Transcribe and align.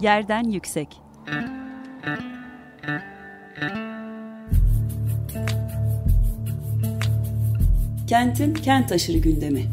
Yerden 0.00 0.44
Yüksek. 0.44 0.88
Kentin 8.06 8.54
kent 8.54 8.92
aşırı 8.92 9.18
gündemi. 9.18 9.66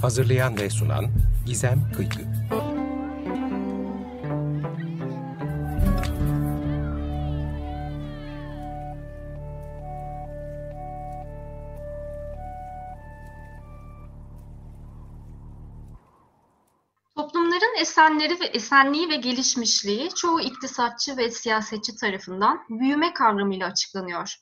Hazırlayan 0.00 0.58
ve 0.58 0.70
sunan 0.70 1.06
Gizem 1.46 1.92
Kıykı 1.96 2.35
esenleri 18.16 18.40
ve 18.40 18.46
esenliği 18.46 19.08
ve 19.08 19.16
gelişmişliği 19.16 20.10
çoğu 20.14 20.40
iktisatçı 20.40 21.16
ve 21.16 21.30
siyasetçi 21.30 21.96
tarafından 21.96 22.60
büyüme 22.68 23.14
kavramıyla 23.14 23.66
açıklanıyor. 23.66 24.34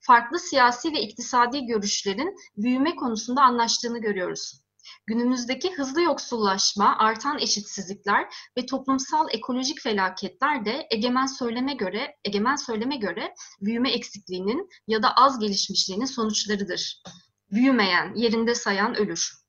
Farklı 0.00 0.38
siyasi 0.38 0.92
ve 0.92 1.00
iktisadi 1.00 1.66
görüşlerin 1.66 2.36
büyüme 2.56 2.96
konusunda 2.96 3.42
anlaştığını 3.42 3.98
görüyoruz. 3.98 4.62
Günümüzdeki 5.06 5.72
hızlı 5.72 6.02
yoksullaşma, 6.02 6.98
artan 6.98 7.38
eşitsizlikler 7.38 8.34
ve 8.56 8.66
toplumsal 8.66 9.26
ekolojik 9.30 9.80
felaketler 9.80 10.64
de 10.64 10.86
egemen 10.90 11.26
söyleme 11.26 11.74
göre 11.74 12.16
egemen 12.24 12.56
söyleme 12.56 12.96
göre 12.96 13.34
büyüme 13.60 13.92
eksikliğinin 13.92 14.68
ya 14.86 15.02
da 15.02 15.14
az 15.16 15.38
gelişmişliğinin 15.38 16.04
sonuçlarıdır. 16.04 17.02
Büyümeyen, 17.50 18.14
yerinde 18.14 18.54
sayan 18.54 18.94
ölür. 18.94 19.41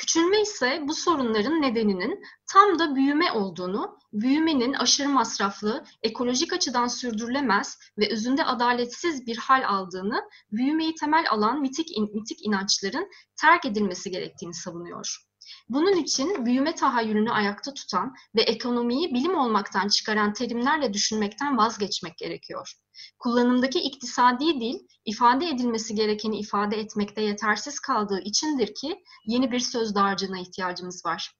Küçülme 0.00 0.40
ise 0.40 0.82
bu 0.88 0.94
sorunların 0.94 1.62
nedeninin 1.62 2.22
tam 2.52 2.78
da 2.78 2.94
büyüme 2.94 3.32
olduğunu, 3.32 3.98
büyümenin 4.12 4.72
aşırı 4.72 5.08
masraflı, 5.08 5.84
ekolojik 6.02 6.52
açıdan 6.52 6.86
sürdürülemez 6.86 7.78
ve 7.98 8.12
özünde 8.12 8.44
adaletsiz 8.44 9.26
bir 9.26 9.36
hal 9.36 9.62
aldığını, 9.66 10.20
büyümeyi 10.52 10.94
temel 10.94 11.24
alan 11.30 11.60
mitik, 11.60 11.88
mitik 12.14 12.46
inançların 12.46 13.08
terk 13.40 13.64
edilmesi 13.64 14.10
gerektiğini 14.10 14.54
savunuyor. 14.54 15.29
Bunun 15.70 15.96
için 15.96 16.46
büyüme 16.46 16.74
tahayyülünü 16.74 17.30
ayakta 17.30 17.74
tutan 17.74 18.14
ve 18.34 18.42
ekonomiyi 18.42 19.14
bilim 19.14 19.34
olmaktan 19.38 19.88
çıkaran 19.88 20.32
terimlerle 20.32 20.92
düşünmekten 20.92 21.58
vazgeçmek 21.58 22.18
gerekiyor. 22.18 22.72
Kullanımdaki 23.18 23.80
iktisadi 23.80 24.60
dil, 24.60 24.78
ifade 25.04 25.48
edilmesi 25.48 25.94
gerekeni 25.94 26.38
ifade 26.38 26.76
etmekte 26.76 27.22
yetersiz 27.22 27.80
kaldığı 27.80 28.20
içindir 28.20 28.74
ki 28.74 29.02
yeni 29.26 29.52
bir 29.52 29.60
söz 29.60 29.94
dağarcığına 29.94 30.38
ihtiyacımız 30.38 31.06
var. 31.06 31.34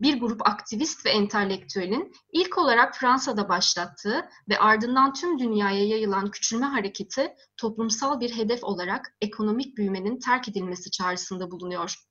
Bir 0.00 0.20
grup 0.20 0.48
aktivist 0.48 1.06
ve 1.06 1.10
entelektüelin 1.10 2.12
ilk 2.32 2.58
olarak 2.58 2.96
Fransa'da 2.96 3.48
başlattığı 3.48 4.28
ve 4.48 4.58
ardından 4.58 5.12
tüm 5.12 5.38
dünyaya 5.38 5.86
yayılan 5.86 6.30
küçülme 6.30 6.66
hareketi 6.66 7.34
toplumsal 7.56 8.20
bir 8.20 8.36
hedef 8.36 8.64
olarak 8.64 9.16
ekonomik 9.20 9.76
büyümenin 9.76 10.18
terk 10.18 10.48
edilmesi 10.48 10.90
çağrısında 10.90 11.50
bulunuyor. 11.50 12.08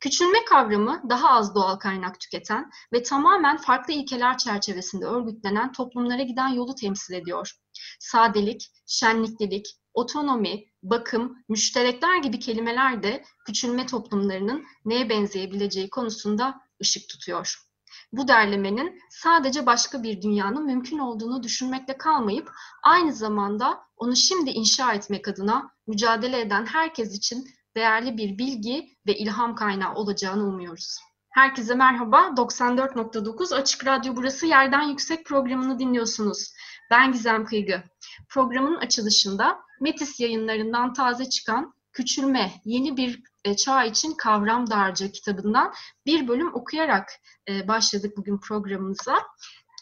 Küçülme 0.00 0.44
kavramı 0.44 1.02
daha 1.08 1.30
az 1.30 1.54
doğal 1.54 1.76
kaynak 1.76 2.20
tüketen 2.20 2.70
ve 2.92 3.02
tamamen 3.02 3.56
farklı 3.56 3.92
ilkeler 3.92 4.38
çerçevesinde 4.38 5.04
örgütlenen 5.04 5.72
toplumlara 5.72 6.22
giden 6.22 6.48
yolu 6.48 6.74
temsil 6.74 7.14
ediyor. 7.14 7.52
Sadelik, 8.00 8.70
şenliklilik, 8.86 9.66
otonomi, 9.94 10.64
bakım, 10.82 11.36
müşterekler 11.48 12.16
gibi 12.16 12.38
kelimeler 12.38 13.02
de 13.02 13.24
küçülme 13.46 13.86
toplumlarının 13.86 14.64
neye 14.84 15.08
benzeyebileceği 15.08 15.90
konusunda 15.90 16.60
ışık 16.82 17.08
tutuyor. 17.08 17.68
Bu 18.12 18.28
derlemenin 18.28 19.00
sadece 19.10 19.66
başka 19.66 20.02
bir 20.02 20.22
dünyanın 20.22 20.64
mümkün 20.66 20.98
olduğunu 20.98 21.42
düşünmekle 21.42 21.98
kalmayıp 21.98 22.50
aynı 22.82 23.12
zamanda 23.12 23.80
onu 23.96 24.16
şimdi 24.16 24.50
inşa 24.50 24.92
etmek 24.92 25.28
adına 25.28 25.70
mücadele 25.86 26.40
eden 26.40 26.66
herkes 26.66 27.16
için 27.16 27.48
değerli 27.78 28.16
bir 28.16 28.38
bilgi 28.38 28.96
ve 29.06 29.18
ilham 29.18 29.54
kaynağı 29.54 29.94
olacağını 29.94 30.44
umuyoruz. 30.44 30.98
Herkese 31.30 31.74
merhaba. 31.74 32.18
94.9 32.18 33.54
Açık 33.54 33.86
Radyo 33.86 34.16
burası 34.16 34.46
Yerden 34.46 34.82
Yüksek 34.82 35.26
programını 35.26 35.78
dinliyorsunuz. 35.78 36.52
Ben 36.90 37.12
Gizem 37.12 37.44
Kıygı. 37.44 37.82
Programın 38.28 38.76
açılışında 38.76 39.58
Metis 39.80 40.20
yayınlarından 40.20 40.92
taze 40.92 41.28
çıkan 41.28 41.74
Küçülme, 41.92 42.52
Yeni 42.64 42.96
Bir 42.96 43.22
e, 43.44 43.56
Çağ 43.56 43.84
için 43.84 44.14
Kavram 44.14 44.70
Dağarcığı 44.70 45.12
kitabından 45.12 45.72
bir 46.06 46.28
bölüm 46.28 46.54
okuyarak 46.54 47.10
e, 47.48 47.68
başladık 47.68 48.16
bugün 48.16 48.38
programımıza. 48.38 49.18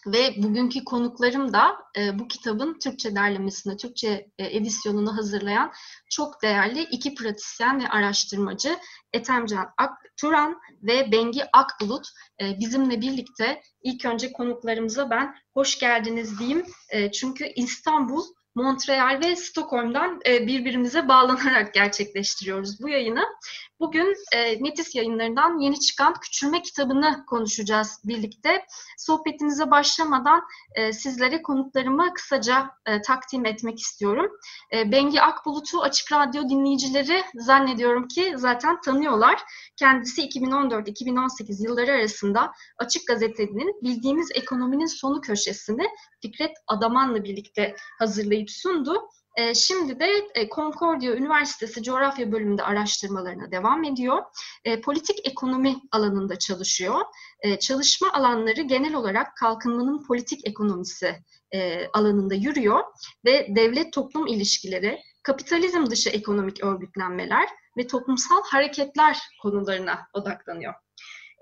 Ve 0.06 0.34
bugünkü 0.42 0.84
konuklarım 0.84 1.52
da 1.52 1.76
e, 1.98 2.18
bu 2.18 2.28
kitabın 2.28 2.78
Türkçe 2.78 3.14
derlemesini, 3.16 3.76
Türkçe 3.76 4.30
e, 4.38 4.56
edisyonunu 4.56 5.16
hazırlayan 5.16 5.72
çok 6.10 6.42
değerli 6.42 6.82
iki 6.82 7.14
pratisyen 7.14 7.80
ve 7.80 7.88
araştırmacı 7.88 8.76
Etemcan 9.12 9.68
Akturan 9.78 10.60
ve 10.82 11.12
Bengi 11.12 11.42
Akbulut 11.52 12.06
e, 12.42 12.60
bizimle 12.60 13.00
birlikte 13.00 13.60
ilk 13.82 14.04
önce 14.04 14.32
konuklarımıza 14.32 15.10
ben 15.10 15.34
hoş 15.54 15.78
geldiniz 15.78 16.38
diyeyim. 16.38 16.66
E, 16.90 17.12
çünkü 17.12 17.46
İstanbul 17.56 18.24
Montreal 18.54 19.20
ve 19.24 19.36
Stockholm'dan 19.36 20.20
e, 20.26 20.46
birbirimize 20.46 21.08
bağlanarak 21.08 21.74
gerçekleştiriyoruz 21.74 22.82
bu 22.82 22.88
yayını. 22.88 23.24
Bugün 23.80 24.14
e, 24.34 24.56
Metis 24.56 24.94
yayınlarından 24.94 25.58
yeni 25.58 25.80
çıkan 25.80 26.14
Küçülme 26.20 26.62
kitabını 26.62 27.24
konuşacağız 27.26 28.00
birlikte. 28.04 28.64
Sohbetimize 28.98 29.70
başlamadan 29.70 30.42
e, 30.74 30.92
sizlere 30.92 31.42
konuklarımı 31.42 32.14
kısaca 32.14 32.70
e, 32.86 33.02
takdim 33.02 33.46
etmek 33.46 33.78
istiyorum. 33.78 34.30
E, 34.74 34.92
Bengi 34.92 35.20
Akbulut'u 35.20 35.82
Açık 35.82 36.12
Radyo 36.12 36.48
dinleyicileri 36.48 37.22
zannediyorum 37.34 38.08
ki 38.08 38.32
zaten 38.36 38.80
tanıyorlar. 38.80 39.40
Kendisi 39.76 40.22
2014-2018 40.22 41.64
yılları 41.64 41.92
arasında 41.92 42.52
Açık 42.78 43.06
Gazete'nin 43.06 43.82
bildiğimiz 43.82 44.28
ekonominin 44.34 44.86
sonu 44.86 45.20
köşesini 45.20 45.86
Fikret 46.22 46.56
Adaman'la 46.66 47.24
birlikte 47.24 47.76
hazırlayıp 47.98 48.50
sundu. 48.50 49.08
Ee, 49.36 49.54
şimdi 49.54 50.00
de 50.00 50.28
e, 50.34 50.48
Concordia 50.48 51.12
Üniversitesi 51.12 51.82
Coğrafya 51.82 52.32
bölümünde 52.32 52.62
araştırmalarına 52.62 53.50
devam 53.50 53.84
ediyor. 53.84 54.22
E, 54.64 54.80
politik 54.80 55.26
ekonomi 55.26 55.76
alanında 55.92 56.38
çalışıyor. 56.38 57.00
E, 57.40 57.58
çalışma 57.58 58.12
alanları 58.12 58.60
genel 58.60 58.94
olarak 58.94 59.36
kalkınmanın 59.36 60.02
politik 60.02 60.48
ekonomisi 60.48 61.16
alanında 61.92 62.34
yürüyor 62.34 62.84
ve 63.24 63.46
devlet 63.56 63.92
toplum 63.92 64.26
ilişkileri, 64.26 65.00
kapitalizm 65.22 65.86
dışı 65.86 66.10
ekonomik 66.10 66.64
örgütlenmeler 66.64 67.48
ve 67.76 67.86
toplumsal 67.86 68.42
hareketler 68.44 69.18
konularına 69.42 70.08
odaklanıyor. 70.12 70.74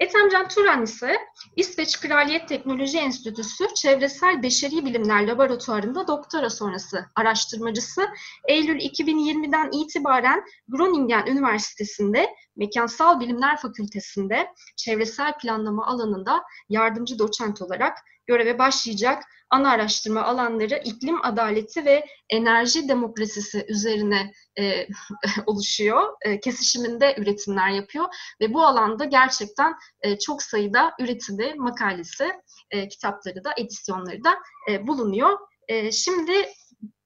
Ethemcan 0.00 0.48
Turan 0.48 0.82
ise 0.82 1.16
İsveç 1.56 2.00
Kraliyet 2.00 2.48
Teknoloji 2.48 2.98
Enstitüsü 2.98 3.64
Çevresel 3.74 4.42
Beşeri 4.42 4.84
Bilimler 4.84 5.28
Laboratuvarı'nda 5.28 6.06
doktora 6.06 6.50
sonrası 6.50 7.06
araştırmacısı. 7.16 8.06
Eylül 8.48 8.78
2020'den 8.78 9.70
itibaren 9.72 10.44
Groningen 10.68 11.26
Üniversitesi'nde 11.26 12.34
Mekansal 12.56 13.20
Bilimler 13.20 13.56
Fakültesi'nde 13.56 14.48
çevresel 14.76 15.38
planlama 15.38 15.86
alanında 15.86 16.42
yardımcı 16.68 17.18
doçent 17.18 17.62
olarak 17.62 17.98
göreve 18.26 18.58
başlayacak 18.58 19.22
ana 19.54 19.70
araştırma 19.70 20.22
alanları 20.22 20.82
iklim 20.84 21.24
adaleti 21.24 21.84
ve 21.84 22.06
enerji 22.30 22.88
demokrasisi 22.88 23.64
üzerine 23.68 24.32
e, 24.58 24.86
oluşuyor. 25.46 26.02
E, 26.22 26.40
kesişiminde 26.40 27.14
üretimler 27.18 27.68
yapıyor 27.68 28.06
ve 28.40 28.54
bu 28.54 28.64
alanda 28.64 29.04
gerçekten 29.04 29.74
e, 30.02 30.18
çok 30.18 30.42
sayıda 30.42 30.92
üretimi, 31.00 31.54
makalesi, 31.54 32.32
e, 32.70 32.88
kitapları 32.88 33.44
da, 33.44 33.52
edisyonları 33.56 34.24
da 34.24 34.34
e, 34.70 34.86
bulunuyor. 34.86 35.38
E, 35.68 35.92
şimdi 35.92 36.32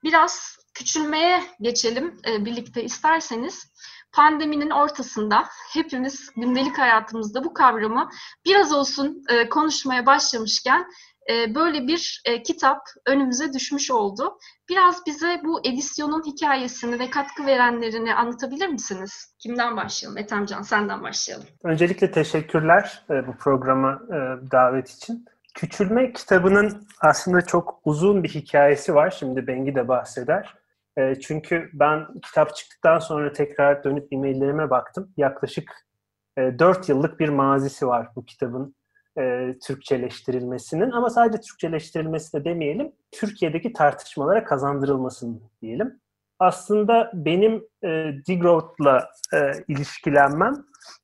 biraz 0.05 0.58
küçülmeye 0.75 1.43
geçelim 1.61 2.20
e, 2.28 2.44
birlikte 2.44 2.84
isterseniz. 2.84 3.73
Pandeminin 4.12 4.70
ortasında 4.70 5.44
hepimiz 5.73 6.31
gündelik 6.37 6.78
hayatımızda 6.78 7.44
bu 7.44 7.55
kavramı 7.55 8.08
biraz 8.44 8.73
olsun 8.73 9.25
e, 9.28 9.49
konuşmaya 9.49 10.06
başlamışken 10.06 10.87
böyle 11.54 11.86
bir 11.86 12.22
e, 12.25 12.42
kitap 12.42 12.80
önümüze 13.06 13.52
düşmüş 13.52 13.90
oldu. 13.90 14.38
Biraz 14.69 15.06
bize 15.06 15.40
bu 15.44 15.60
edisyonun 15.64 16.22
hikayesini 16.26 16.98
ve 16.98 17.10
katkı 17.10 17.46
verenlerini 17.46 18.14
anlatabilir 18.14 18.69
misiniz? 18.69 19.34
Kimden 19.38 19.76
başlayalım? 19.76 20.19
Ethemcan 20.19 20.62
senden 20.62 21.02
başlayalım. 21.02 21.46
Öncelikle 21.64 22.10
teşekkürler 22.10 23.02
e, 23.10 23.26
bu 23.26 23.32
programa 23.32 24.00
davet 24.52 24.90
için. 24.90 25.25
Küçülme 25.54 26.12
kitabının 26.12 26.86
aslında 27.00 27.42
çok 27.42 27.80
uzun 27.84 28.22
bir 28.22 28.28
hikayesi 28.28 28.94
var. 28.94 29.10
Şimdi 29.19 29.46
Bengi 29.46 29.75
de 29.75 29.88
bahseder. 29.88 30.54
Çünkü 31.20 31.70
ben 31.72 32.06
kitap 32.22 32.56
çıktıktan 32.56 32.98
sonra 32.98 33.32
tekrar 33.32 33.84
dönüp 33.84 34.12
e-maillerime 34.12 34.70
baktım. 34.70 35.12
Yaklaşık 35.16 35.88
e, 36.38 36.58
4 36.58 36.88
yıllık 36.88 37.20
bir 37.20 37.28
mazisi 37.28 37.86
var 37.86 38.08
bu 38.16 38.25
kitabın 38.25 38.75
e, 39.19 39.55
Türkçeleştirilmesinin 39.67 40.91
ama 40.91 41.11
sadece 41.11 41.41
Türkçeleştirilmesi 41.41 42.32
de 42.32 42.44
demeyelim, 42.44 42.93
Türkiye'deki 43.12 43.73
tartışmalara 43.73 44.44
kazandırılmasını 44.44 45.41
diyelim. 45.62 46.00
Aslında 46.38 47.11
benim 47.15 47.55
e, 47.82 47.88
Degrowth'la 48.29 49.09
e, 49.35 49.53
ilişkilenmem 49.69 50.55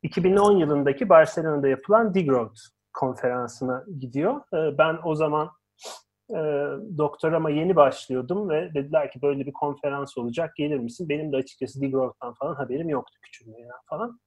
2010 0.02 0.56
yılındaki 0.56 1.08
Barcelona'da 1.08 1.68
yapılan 1.68 2.14
Degrowth 2.14 2.60
konferansına 2.92 3.84
gidiyor. 3.98 4.40
E, 4.54 4.78
ben 4.78 4.98
o 5.04 5.14
zaman 5.14 5.50
e, 6.30 6.40
doktorama 6.98 7.50
yeni 7.50 7.76
başlıyordum 7.76 8.48
ve 8.48 8.74
dediler 8.74 9.10
ki 9.10 9.22
böyle 9.22 9.46
bir 9.46 9.52
konferans 9.52 10.18
olacak 10.18 10.56
gelir 10.56 10.78
misin? 10.78 11.08
Benim 11.08 11.32
de 11.32 11.36
açıkçası 11.36 11.80
Degrowth'tan 11.80 12.34
falan 12.34 12.54
haberim 12.54 12.88
yoktu 12.88 13.18
küçülmeye 13.22 13.68
falan. 13.86 14.20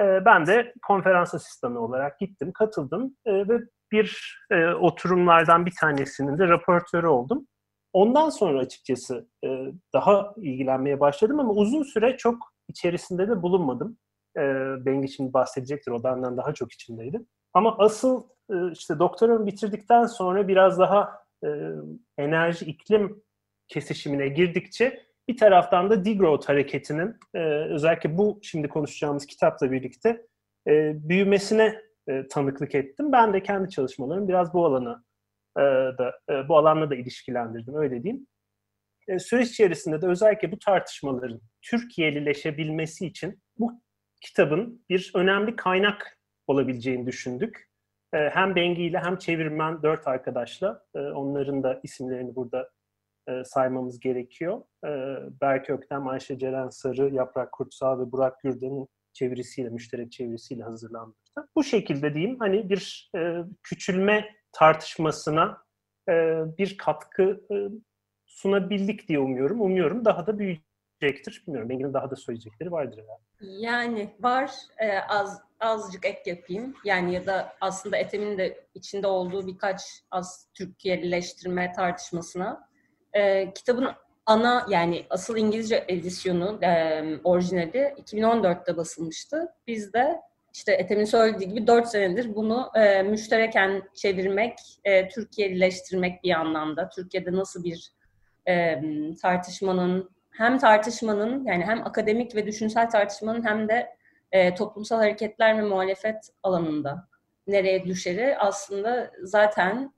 E, 0.00 0.24
ben 0.24 0.46
de 0.46 0.72
konferans 0.86 1.34
asistanı 1.34 1.80
olarak 1.80 2.18
gittim, 2.18 2.52
katıldım 2.52 3.16
e, 3.26 3.48
ve 3.48 3.58
bir 3.92 4.38
e, 4.50 4.66
oturumlardan 4.66 5.66
bir 5.66 5.72
tanesinin 5.80 6.38
de 6.38 6.48
raportörü 6.48 7.06
oldum. 7.06 7.46
Ondan 7.92 8.30
sonra 8.30 8.58
açıkçası 8.58 9.28
e, 9.44 9.48
daha 9.92 10.34
ilgilenmeye 10.36 11.00
başladım 11.00 11.40
ama 11.40 11.52
uzun 11.52 11.82
süre 11.82 12.16
çok 12.16 12.38
içerisinde 12.68 13.28
de 13.28 13.42
bulunmadım. 13.42 13.98
E, 14.36 14.40
Bengi 14.86 15.08
şimdi 15.08 15.32
bahsedecektir, 15.32 15.92
o 15.92 16.04
benden 16.04 16.36
daha 16.36 16.54
çok 16.54 16.72
içindeydi. 16.72 17.20
Ama 17.54 17.76
asıl 17.78 18.22
e, 18.50 18.54
işte 18.72 18.98
doktoramı 18.98 19.46
bitirdikten 19.46 20.06
sonra 20.06 20.48
biraz 20.48 20.78
daha 20.78 21.24
enerji 22.18 22.64
iklim 22.64 23.22
kesişimine 23.68 24.28
girdikçe 24.28 25.06
bir 25.28 25.36
taraftan 25.36 25.90
da 25.90 26.04
degrowth 26.04 26.48
hareketinin 26.48 27.16
e, 27.34 27.38
özellikle 27.48 28.18
bu 28.18 28.38
şimdi 28.42 28.68
konuşacağımız 28.68 29.26
kitapla 29.26 29.72
birlikte 29.72 30.26
e, 30.68 30.92
büyümesine 31.08 31.82
e, 32.08 32.28
tanıklık 32.28 32.74
ettim. 32.74 33.12
Ben 33.12 33.32
de 33.32 33.42
kendi 33.42 33.70
çalışmalarımı 33.70 34.28
biraz 34.28 34.54
bu 34.54 34.66
alana 34.66 35.04
e, 35.58 35.62
da 35.98 36.20
e, 36.30 36.48
bu 36.48 36.56
alanla 36.56 36.90
da 36.90 36.94
ilişkilendirdim 36.94 37.76
öyle 37.76 38.02
diyeyim. 38.02 38.26
E, 39.08 39.18
süreç 39.18 39.50
içerisinde 39.50 40.02
de 40.02 40.06
özellikle 40.06 40.52
bu 40.52 40.58
tartışmaların 40.58 41.40
Türkiye'lileşebilmesi 41.62 43.06
için 43.06 43.42
bu 43.58 43.82
kitabın 44.20 44.84
bir 44.88 45.12
önemli 45.14 45.56
kaynak 45.56 46.18
olabileceğini 46.46 47.06
düşündük. 47.06 47.68
E, 48.14 48.18
hem 48.18 48.56
Bengi 48.56 48.82
ile 48.82 48.98
hem 48.98 49.18
çevirmen 49.18 49.82
dört 49.82 50.08
arkadaşla 50.08 50.82
e, 50.94 50.98
onların 50.98 51.62
da 51.62 51.80
isimlerini 51.82 52.36
burada 52.36 52.70
e, 53.28 53.44
saymamız 53.44 54.00
gerekiyor. 54.00 54.62
E, 54.84 54.90
Berk 55.40 55.70
Öktem, 55.70 56.08
Ayşe 56.08 56.38
Ceren 56.38 56.68
Sarı, 56.68 57.14
Yaprak 57.14 57.52
Kurtsal 57.52 58.00
ve 58.00 58.12
Burak 58.12 58.40
Gürden'in 58.40 58.88
çevirisiyle, 59.12 59.68
müşterek 59.68 60.12
çevirisiyle 60.12 60.62
hazırlanmıştı. 60.62 61.48
Bu 61.56 61.64
şekilde 61.64 62.14
diyeyim 62.14 62.36
hani 62.38 62.70
bir 62.70 63.10
e, 63.16 63.44
küçülme 63.62 64.28
tartışmasına 64.52 65.64
e, 66.08 66.12
bir 66.58 66.76
katkı 66.76 67.40
e, 67.50 67.56
sunabildik 68.26 69.08
diye 69.08 69.18
umuyorum. 69.18 69.60
Umuyorum 69.60 70.04
daha 70.04 70.26
da 70.26 70.38
büyüyecektir. 70.38 71.44
Bilmiyorum 71.46 71.68
Bengi'nin 71.68 71.94
daha 71.94 72.10
da 72.10 72.16
söyleyecekleri 72.16 72.72
vardır 72.72 73.02
herhalde. 73.02 73.22
Yani 73.40 74.14
var. 74.20 74.50
E, 74.78 74.98
az 74.98 75.42
azıcık 75.60 76.06
ek 76.06 76.30
yapayım. 76.30 76.74
Yani 76.84 77.14
ya 77.14 77.26
da 77.26 77.56
aslında 77.60 77.96
Ethem'in 77.96 78.38
de 78.38 78.66
içinde 78.74 79.06
olduğu 79.06 79.46
birkaç 79.46 79.82
az 80.10 80.48
Türkiye'lileştirme 80.54 81.72
tartışmasına. 81.72 82.68
E, 83.14 83.52
kitabın 83.54 83.88
ana 84.26 84.66
yani 84.68 85.06
asıl 85.10 85.36
İngilizce 85.36 85.84
edisyonu 85.88 86.58
e, 86.62 87.02
orijinali 87.24 87.94
2014'te 87.98 88.76
basılmıştı. 88.76 89.48
Biz 89.66 89.92
de 89.92 90.20
işte 90.54 90.72
Ethem'in 90.72 91.04
söylediği 91.04 91.48
gibi 91.48 91.66
4 91.66 91.88
senedir 91.88 92.34
bunu 92.34 92.70
e, 92.74 93.02
müştereken 93.02 93.82
çevirmek, 93.94 94.58
e, 94.84 95.08
Türkiye'lileştirmek 95.08 96.24
bir 96.24 96.30
anlamda. 96.30 96.88
Türkiye'de 96.88 97.32
nasıl 97.32 97.64
bir 97.64 97.92
e, 98.48 98.80
tartışmanın, 99.22 100.10
hem 100.30 100.58
tartışmanın 100.58 101.44
yani 101.44 101.64
hem 101.64 101.86
akademik 101.86 102.36
ve 102.36 102.46
düşünsel 102.46 102.90
tartışmanın 102.90 103.46
hem 103.46 103.68
de 103.68 103.96
e, 104.32 104.54
toplumsal 104.54 104.96
hareketler 104.96 105.58
ve 105.58 105.62
muhalefet 105.62 106.30
alanında 106.42 107.08
nereye 107.46 107.84
düşeri 107.84 108.38
aslında 108.38 109.10
zaten 109.22 109.94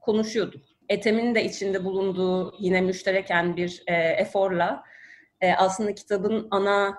konuşuyorduk. 0.00 0.75
Ethem'in 0.88 1.34
de 1.34 1.44
içinde 1.44 1.84
bulunduğu 1.84 2.54
yine 2.58 2.80
müştereken 2.80 3.56
bir 3.56 3.82
e, 3.86 3.94
eforla 3.94 4.84
e, 5.40 5.54
aslında 5.54 5.94
kitabın 5.94 6.48
ana 6.50 6.98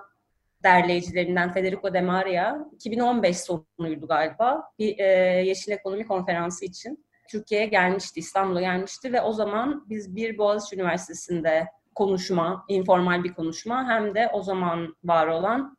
derleyicilerinden 0.62 1.52
Federico 1.52 1.94
De 1.94 2.00
Maria 2.00 2.56
2015 2.72 3.36
sonuydu 3.36 4.06
galiba 4.06 4.72
bir 4.78 4.98
e, 4.98 5.04
Yeşil 5.46 5.72
Ekonomi 5.72 6.06
Konferansı 6.06 6.64
için 6.64 7.04
Türkiye'ye 7.28 7.66
gelmişti, 7.66 8.20
İstanbul'a 8.20 8.60
gelmişti 8.60 9.12
ve 9.12 9.20
o 9.20 9.32
zaman 9.32 9.86
biz 9.88 10.16
bir 10.16 10.38
Boğaziçi 10.38 10.76
Üniversitesi'nde 10.76 11.66
konuşma, 11.94 12.64
informal 12.68 13.24
bir 13.24 13.34
konuşma 13.34 13.88
hem 13.88 14.14
de 14.14 14.30
o 14.32 14.42
zaman 14.42 14.96
var 15.04 15.26
olan 15.26 15.76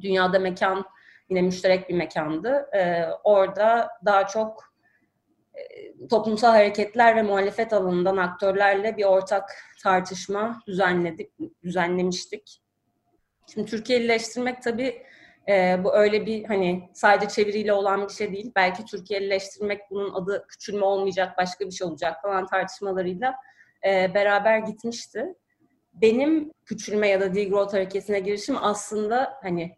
dünyada 0.00 0.38
mekan 0.38 0.84
yine 1.30 1.42
müşterek 1.42 1.88
bir 1.88 1.94
mekandı. 1.94 2.66
E, 2.76 3.04
orada 3.24 3.88
daha 4.04 4.26
çok 4.26 4.73
toplumsal 6.10 6.50
hareketler 6.50 7.16
ve 7.16 7.22
muhalefet 7.22 7.72
alanından 7.72 8.16
aktörlerle 8.16 8.96
bir 8.96 9.04
ortak 9.04 9.50
tartışma 9.82 10.62
düzenledik, 10.66 11.32
düzenlemiştik. 11.62 12.60
Şimdi 13.52 13.70
Türkiye'lileştirmek 13.70 14.62
tabii 14.62 15.02
e, 15.48 15.84
bu 15.84 15.94
öyle 15.94 16.26
bir 16.26 16.44
hani 16.44 16.90
sadece 16.94 17.28
çeviriyle 17.28 17.72
olan 17.72 18.08
bir 18.08 18.12
şey 18.12 18.32
değil. 18.32 18.52
Belki 18.56 18.84
Türkiye'lileştirmek 18.84 19.80
bunun 19.90 20.14
adı 20.14 20.46
küçülme 20.48 20.84
olmayacak, 20.84 21.38
başka 21.38 21.66
bir 21.66 21.70
şey 21.70 21.86
olacak 21.86 22.22
falan 22.22 22.46
tartışmalarıyla 22.46 23.34
e, 23.86 24.14
beraber 24.14 24.58
gitmişti. 24.58 25.34
Benim 25.92 26.50
küçülme 26.64 27.08
ya 27.08 27.20
da 27.20 27.34
degrowth 27.34 27.74
hareketine 27.74 28.20
girişim 28.20 28.56
aslında 28.60 29.34
hani 29.42 29.76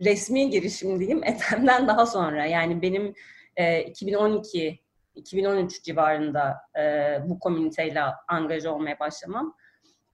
resmi 0.00 0.50
girişim 0.50 1.00
diyeyim 1.00 1.22
Ethem'den 1.24 1.88
daha 1.88 2.06
sonra. 2.06 2.46
Yani 2.46 2.82
benim 2.82 3.14
e, 3.56 3.82
2012 3.82 4.87
2013 5.18 5.84
civarında 5.84 6.56
e, 6.78 7.16
bu 7.24 7.38
komüniteyle 7.38 8.02
angaja 8.28 8.70
olmaya 8.70 8.98
başlamam. 8.98 9.54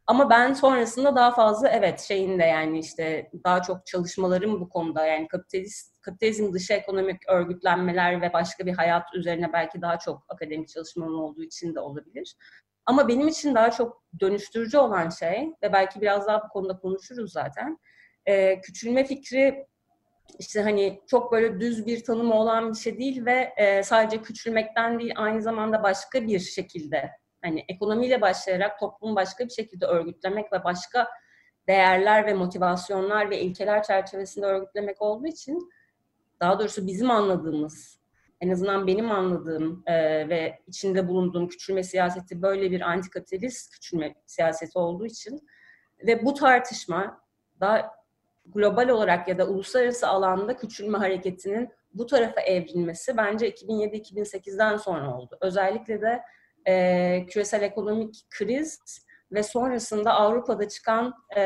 Ama 0.07 0.31
ben 0.31 0.53
sonrasında 0.53 1.17
daha 1.17 1.31
fazla 1.31 1.69
evet 1.69 2.01
şeyin 2.01 2.39
de 2.39 2.45
yani 2.45 2.79
işte 2.79 3.31
daha 3.45 3.63
çok 3.63 3.87
çalışmalarım 3.87 4.61
bu 4.61 4.69
konuda 4.69 5.07
yani 5.07 5.29
kapitalist 5.29 6.03
kapitalizm 6.03 6.53
dışı 6.53 6.73
ekonomik 6.73 7.29
örgütlenmeler 7.29 8.23
ve 8.23 8.33
başka 8.33 8.67
bir 8.67 8.73
hayat 8.73 9.15
üzerine 9.15 9.53
belki 9.53 9.83
daha 9.83 9.99
çok 9.99 10.25
akademik 10.29 10.69
çalışmam 10.69 11.15
olduğu 11.15 11.43
için 11.43 11.75
de 11.75 11.81
olabilir. 11.81 12.37
Ama 12.87 13.09
benim 13.09 13.29
için 13.29 13.55
daha 13.55 13.71
çok 13.71 14.05
dönüştürücü 14.21 14.79
olan 14.79 15.09
şey 15.09 15.49
ve 15.63 15.73
belki 15.73 16.01
biraz 16.01 16.27
daha 16.27 16.45
bu 16.45 16.49
konuda 16.49 16.79
konuşuruz 16.79 17.33
zaten. 17.33 17.79
E, 18.27 18.61
küçülme 18.61 19.05
fikri 19.05 19.67
işte 20.39 20.63
hani 20.63 21.03
çok 21.07 21.33
böyle 21.33 21.61
düz 21.61 21.87
bir 21.87 22.05
tanımı 22.05 22.35
olan 22.35 22.73
bir 22.73 22.79
şey 22.79 22.99
değil 22.99 23.27
ve 23.27 23.53
e, 23.57 23.83
sadece 23.83 24.23
küçülmekten 24.23 24.99
değil 24.99 25.13
aynı 25.17 25.43
zamanda 25.43 25.83
başka 25.83 26.27
bir 26.27 26.39
şekilde 26.39 27.11
hani 27.43 27.65
ekonomiyle 27.69 28.21
başlayarak 28.21 28.81
toplumu 28.81 29.17
başka 29.17 29.45
bir 29.45 29.51
şekilde 29.51 29.87
örgütlemek 29.87 30.53
ve 30.53 30.65
başka 30.65 31.09
değerler 31.69 32.27
ve 32.27 32.35
motivasyonlar 32.35 33.31
ve 33.31 33.41
ilkeler 33.41 33.83
çerçevesinde 33.83 34.47
örgütlemek 34.47 35.03
olduğu 35.03 35.27
için 35.27 35.71
daha 36.41 36.59
doğrusu 36.59 36.87
bizim 36.87 37.11
anladığımız 37.11 38.05
en 38.41 38.51
azından 38.51 38.87
benim 38.87 39.11
anladığım 39.11 39.83
e, 39.87 40.29
ve 40.29 40.59
içinde 40.67 41.09
bulunduğum 41.09 41.49
küçülme 41.49 41.83
siyaseti 41.83 42.43
böyle 42.43 42.71
bir 42.71 42.81
antikapitalist 42.81 43.73
küçülme 43.73 44.15
siyaseti 44.27 44.79
olduğu 44.79 45.07
için 45.07 45.49
ve 46.07 46.25
bu 46.25 46.35
tartışma 46.35 47.21
daha 47.61 47.91
global 48.47 48.89
olarak 48.89 49.29
ya 49.29 49.39
da 49.39 49.49
uluslararası 49.49 50.09
alanda 50.09 50.57
küçülme 50.57 50.99
hareketinin 50.99 51.71
bu 51.95 52.07
tarafa 52.07 52.41
evrilmesi 52.41 53.17
bence 53.17 53.51
2007-2008'den 53.51 54.77
sonra 54.77 55.17
oldu. 55.17 55.39
Özellikle 55.41 56.01
de 56.03 56.23
e, 56.67 57.27
küresel 57.27 57.63
ekonomik 57.63 58.27
kriz 58.31 58.79
ve 59.33 59.43
sonrasında 59.43 60.15
Avrupa'da 60.15 60.69
çıkan 60.69 61.15
e, 61.37 61.41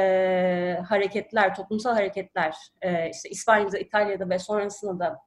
hareketler, 0.89 1.55
toplumsal 1.55 1.95
hareketler, 1.95 2.57
e, 2.83 3.11
işte 3.11 3.29
İspanya'da, 3.29 3.79
İtalya'da 3.79 4.29
ve 4.31 4.39
sonrasında 4.39 4.99
da 4.99 5.19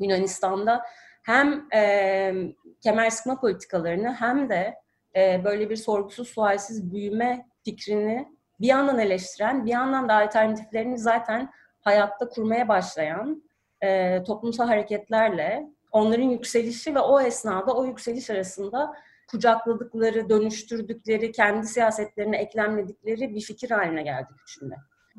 Yunanistan'da 0.00 0.82
hem 1.22 1.68
e, 1.74 2.32
kemer 2.80 3.10
sıkma 3.10 3.40
politikalarını 3.40 4.14
hem 4.14 4.48
de 4.48 4.74
e, 5.16 5.44
böyle 5.44 5.70
bir 5.70 5.76
sorgusuz 5.76 6.28
sualsiz 6.28 6.92
büyüme 6.92 7.46
fikrini 7.64 8.37
bir 8.60 8.66
yandan 8.66 8.98
eleştiren, 8.98 9.66
bir 9.66 9.70
yandan 9.70 10.08
da 10.08 10.14
alternatiflerini 10.14 10.98
zaten 10.98 11.50
hayatta 11.80 12.28
kurmaya 12.28 12.68
başlayan 12.68 13.42
e, 13.80 14.22
toplumsal 14.22 14.66
hareketlerle 14.66 15.68
onların 15.92 16.22
yükselişi 16.22 16.94
ve 16.94 17.00
o 17.00 17.20
esnada 17.20 17.74
o 17.74 17.84
yükseliş 17.84 18.30
arasında 18.30 18.94
kucakladıkları, 19.30 20.28
dönüştürdükleri, 20.28 21.32
kendi 21.32 21.66
siyasetlerine 21.66 22.36
eklemledikleri 22.36 23.34
bir 23.34 23.40
fikir 23.40 23.70
haline 23.70 24.02
geldi 24.02 24.28
küçülme. 24.38 24.76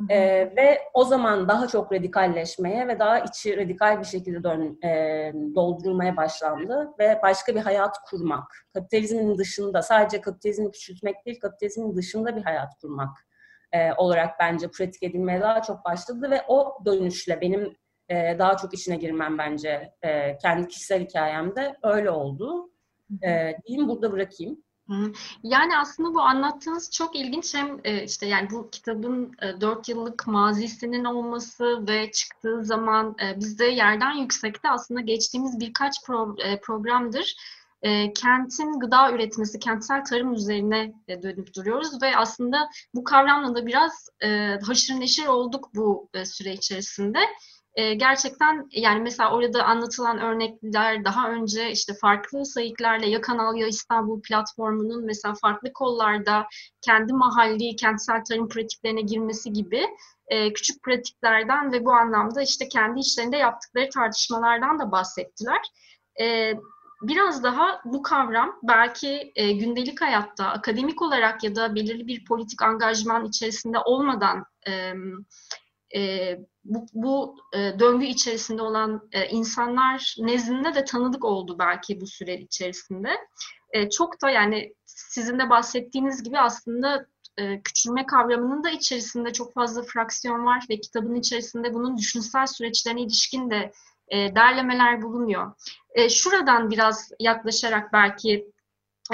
E, 0.10 0.20
ve 0.58 0.82
o 0.94 1.04
zaman 1.04 1.48
daha 1.48 1.68
çok 1.68 1.94
radikalleşmeye 1.94 2.88
ve 2.88 3.00
daha 3.00 3.20
içi 3.20 3.58
radikal 3.58 4.00
bir 4.00 4.06
şekilde 4.06 4.44
dön, 4.44 4.80
e, 4.84 5.34
doldurulmaya 5.56 6.18
başlandı 6.18 6.90
ve 7.00 7.20
başka 7.24 7.56
bir 7.56 7.60
hayat 7.60 7.98
kurmak. 8.10 8.66
Kapitalizmin 8.74 9.38
dışında, 9.38 9.82
sadece 9.82 10.22
kapitalizmi 10.22 10.72
küçültmek 10.72 11.26
değil, 11.26 11.40
kapitalizmin 11.40 11.96
dışında 11.96 12.36
bir 12.36 12.42
hayat 12.42 12.70
kurmak 12.82 13.29
e, 13.72 13.94
olarak 13.94 14.40
bence 14.40 14.68
pratik 14.72 15.04
edilmeye 15.04 15.42
daha 15.42 15.62
çok 15.62 15.86
başladı 15.86 16.32
ve 16.32 16.42
o 16.48 16.78
dönüşle 16.86 17.42
benim 17.42 17.76
e, 18.10 18.40
daha 18.40 18.58
çok 18.58 18.74
içine 18.74 18.96
girmem 18.96 19.38
bence 19.38 19.94
e, 20.02 20.38
kendi 20.38 20.68
kişisel 20.68 21.06
hikayemde 21.06 21.78
öyle 21.84 22.12
oldu. 22.12 22.72
E, 23.24 23.58
diyeyim 23.68 23.90
burada 23.90 24.12
bırakayım. 24.12 24.64
Yani 25.44 25.78
aslında 25.78 26.14
bu 26.14 26.22
anlattığınız 26.22 26.92
çok 26.92 27.16
ilginç 27.16 27.56
hem 27.56 27.80
e, 27.84 28.04
işte 28.04 28.26
yani 28.26 28.50
bu 28.52 28.70
kitabın 28.70 29.32
e, 29.42 29.62
4 29.62 29.90
yıllık 29.90 30.28
mazisinin 30.28 31.06
olması 31.06 31.88
ve 31.88 32.12
çıktığı 32.12 32.66
zaman 32.66 33.16
e, 33.24 33.40
bizde 33.40 33.66
yerden 33.66 34.12
yüksekte 34.12 34.70
aslında 34.70 35.02
geçtiğimiz 35.02 35.60
birkaç 35.60 36.06
pro, 36.06 36.36
programdır 36.62 37.36
kentin 38.16 38.80
gıda 38.80 39.12
üretmesi, 39.12 39.60
kentsel 39.60 40.04
tarım 40.04 40.34
üzerine 40.34 40.94
dönüp 41.24 41.56
duruyoruz 41.56 42.02
ve 42.02 42.18
aslında 42.18 42.70
bu 42.96 43.04
kavramla 43.04 43.56
da 43.56 43.66
biraz 43.66 44.10
haşır 44.68 44.94
neşir 44.94 45.26
olduk 45.26 45.70
bu 45.76 46.10
süre 46.26 46.54
içerisinde 46.54 47.20
e, 47.80 47.94
gerçekten 47.94 48.68
yani 48.72 49.02
mesela 49.02 49.32
orada 49.32 49.64
anlatılan 49.64 50.20
örnekler 50.20 51.06
daha 51.06 51.30
önce 51.30 51.72
işte 51.72 51.94
farklı 51.94 52.46
sayıklarla 52.46 53.06
Ya 53.06 53.22
Kanal 53.22 53.56
Ya 53.56 53.68
İstanbul 53.68 54.22
platformunun 54.22 55.06
mesela 55.06 55.34
farklı 55.42 55.74
kollarda 55.74 56.48
kendi 56.82 57.14
mahalli 57.14 57.76
kentsel 57.76 58.24
tarım 58.24 58.50
pratiklerine 58.50 59.02
girmesi 59.02 59.54
gibi 59.54 59.86
e, 60.28 60.54
küçük 60.54 60.84
pratiklerden 60.84 61.72
ve 61.72 61.86
bu 61.86 61.92
anlamda 61.92 62.42
işte 62.42 62.68
kendi 62.68 63.00
işlerinde 63.00 63.38
yaptıkları 63.38 63.90
tartışmalardan 63.90 64.80
da 64.80 64.92
bahsettiler. 64.92 65.62
E, 66.22 66.54
biraz 67.02 67.44
daha 67.44 67.82
bu 67.86 68.02
kavram 68.02 68.60
belki 68.64 69.32
e, 69.36 69.52
gündelik 69.52 70.02
hayatta 70.02 70.46
akademik 70.46 71.02
olarak 71.02 71.44
ya 71.44 71.56
da 71.56 71.76
belirli 71.76 72.08
bir 72.08 72.26
politik 72.26 72.62
angajman 72.62 73.26
içerisinde 73.26 73.80
olmadan 73.80 74.46
e, 74.68 74.94
e, 75.96 76.36
bu, 76.64 76.86
bu 76.94 77.36
e, 77.54 77.80
döngü 77.80 78.06
içerisinde 78.06 78.62
olan 78.62 79.10
e, 79.12 79.28
insanlar 79.28 80.16
nezdinde 80.20 80.76
de 80.76 80.86
tanıdık 80.86 81.26
oldu 81.26 81.56
belki 81.60 82.02
bu 82.02 82.08
süre 82.08 82.38
içerisinde. 82.38 83.10
E, 83.74 83.90
çok 83.90 84.22
da 84.22 84.30
yani 84.30 84.74
sizin 84.86 85.40
de 85.40 85.50
bahsettiğiniz 85.50 86.24
gibi 86.24 86.40
aslında 86.40 87.06
e, 87.38 87.62
küçülme 87.62 88.06
kavramının 88.06 88.64
da 88.64 88.70
içerisinde 88.70 89.34
çok 89.34 89.54
fazla 89.54 89.84
fraksiyon 89.84 90.46
var 90.46 90.66
ve 90.70 90.80
kitabın 90.80 91.16
içerisinde 91.16 91.74
bunun 91.74 91.98
düşünsel 91.98 92.48
süreçlerine 92.48 93.02
ilişkin 93.02 93.50
de 93.50 93.72
e, 94.10 94.36
derlemeler 94.36 95.02
bulunuyor. 95.02 95.52
E, 95.92 96.10
şuradan 96.10 96.72
biraz 96.72 97.12
yaklaşarak 97.20 97.94
belki 97.94 98.52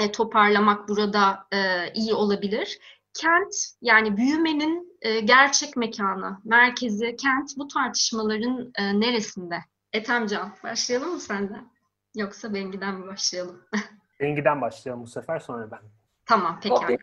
e, 0.00 0.12
toparlamak 0.12 0.88
burada 0.88 1.46
e, 1.52 1.92
iyi 1.92 2.14
olabilir 2.14 2.78
kent 3.16 3.54
yani 3.80 4.16
büyümenin 4.16 4.98
e, 5.02 5.20
gerçek 5.20 5.76
mekanı, 5.76 6.38
merkezi, 6.44 7.16
kent 7.16 7.50
bu 7.56 7.68
tartışmaların 7.68 8.72
e, 8.78 9.00
neresinde? 9.00 9.58
Etemcan, 9.92 10.52
başlayalım 10.64 11.12
mı 11.12 11.20
senden? 11.20 11.68
Yoksa 12.14 12.54
Bengi'den 12.54 12.94
mi 12.94 13.06
başlayalım? 13.06 13.62
Bengi'den 14.20 14.60
başlayalım 14.60 15.02
bu 15.02 15.06
sefer 15.06 15.38
sonra 15.38 15.70
ben. 15.70 15.80
Tamam, 16.26 16.60
peki. 16.62 16.98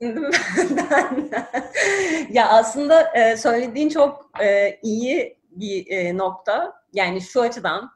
ya 2.30 2.48
aslında 2.48 3.12
söylediğin 3.36 3.88
çok 3.88 4.30
iyi 4.82 5.38
bir 5.50 6.18
nokta. 6.18 6.82
Yani 6.96 7.20
şu 7.20 7.40
açıdan 7.40 7.90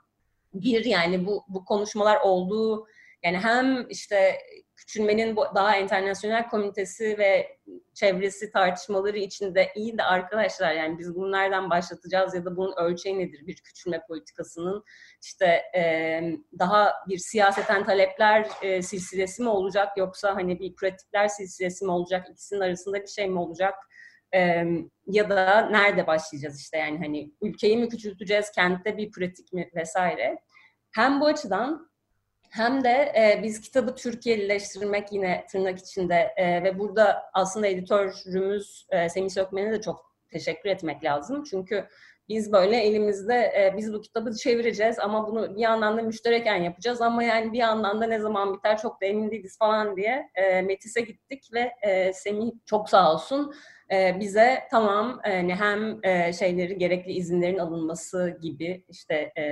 bir 0.54 0.84
yani 0.84 1.26
bu 1.26 1.44
bu 1.48 1.64
konuşmalar 1.64 2.20
olduğu 2.20 2.86
yani 3.24 3.38
hem 3.38 3.86
işte 3.90 4.38
küçülmenin 4.76 5.36
daha 5.36 5.76
internasyonel 5.76 6.48
komünitesi 6.48 7.18
ve 7.18 7.58
çevresi 7.94 8.50
tartışmaları 8.50 9.18
içinde 9.18 9.72
iyi 9.74 9.98
de 9.98 10.02
arkadaşlar 10.02 10.72
yani 10.74 10.98
biz 10.98 11.14
bunu 11.14 11.32
nereden 11.32 11.70
başlatacağız 11.70 12.34
ya 12.34 12.44
da 12.44 12.56
bunun 12.56 12.74
ölçeği 12.76 13.18
nedir 13.18 13.46
bir 13.46 13.56
küçülme 13.56 14.00
politikasının? 14.08 14.84
İşte 15.22 15.46
e, 15.76 15.82
daha 16.58 16.94
bir 17.08 17.18
siyaseten 17.18 17.84
talepler 17.84 18.48
e, 18.62 18.82
silsilesi 18.82 19.42
mi 19.42 19.48
olacak 19.48 19.96
yoksa 19.96 20.36
hani 20.36 20.60
bir 20.60 20.74
pratikler 20.74 21.28
silsilesi 21.28 21.84
mi 21.84 21.90
olacak? 21.90 22.26
İkisinin 22.30 22.60
arasında 22.60 23.02
bir 23.02 23.06
şey 23.06 23.28
mi 23.28 23.38
olacak 23.38 23.74
e, 24.34 24.64
ya 25.06 25.30
da 25.30 25.60
nerede 25.70 26.06
başlayacağız 26.06 26.60
işte? 26.60 26.78
Yani 26.78 26.98
hani 26.98 27.32
ülkeyi 27.42 27.76
mi 27.76 27.88
küçülteceğiz? 27.88 28.50
Kentte 28.50 28.96
bir 28.96 29.10
pratik 29.10 29.52
mi 29.52 29.70
vesaire? 29.74 30.38
Hem 30.90 31.20
bu 31.20 31.26
açıdan 31.26 31.90
hem 32.50 32.84
de 32.84 33.12
e, 33.16 33.40
biz 33.42 33.60
kitabı 33.60 33.94
Türkiye'lileştirmek 33.94 35.12
yine 35.12 35.46
tırnak 35.52 35.78
içinde 35.78 36.34
e, 36.36 36.62
ve 36.62 36.78
burada 36.78 37.22
aslında 37.34 37.66
editörümüz 37.66 38.86
e, 38.90 39.08
Semih 39.08 39.30
Sökmen'e 39.30 39.72
de 39.72 39.80
çok 39.80 40.16
teşekkür 40.32 40.70
etmek 40.70 41.04
lazım. 41.04 41.44
Çünkü 41.50 41.88
biz 42.28 42.52
böyle 42.52 42.76
elimizde 42.76 43.34
e, 43.34 43.74
biz 43.76 43.92
bu 43.94 44.00
kitabı 44.00 44.34
çevireceğiz 44.36 44.98
ama 44.98 45.26
bunu 45.26 45.56
bir 45.56 45.60
yandan 45.60 45.98
da 45.98 46.02
müştereken 46.02 46.56
yapacağız 46.56 47.00
ama 47.00 47.22
yani 47.22 47.52
bir 47.52 47.58
yandan 47.58 48.00
da 48.00 48.06
ne 48.06 48.18
zaman 48.18 48.54
biter 48.54 48.78
çok 48.78 49.00
da 49.00 49.06
emin 49.06 49.30
değiliz 49.30 49.58
falan 49.58 49.96
diye 49.96 50.30
e, 50.34 50.62
Metis'e 50.62 51.00
gittik 51.00 51.50
ve 51.54 51.72
e, 51.82 52.12
Semih 52.12 52.50
çok 52.66 52.88
sağ 52.90 53.12
olsun 53.12 53.54
e, 53.92 54.20
bize 54.20 54.62
tamam 54.70 55.20
yani 55.26 55.54
hem 55.54 56.04
e, 56.04 56.32
şeyleri 56.32 56.78
gerekli 56.78 57.12
izinlerin 57.12 57.58
alınması 57.58 58.38
gibi 58.42 58.84
işte 58.88 59.32
e, 59.38 59.44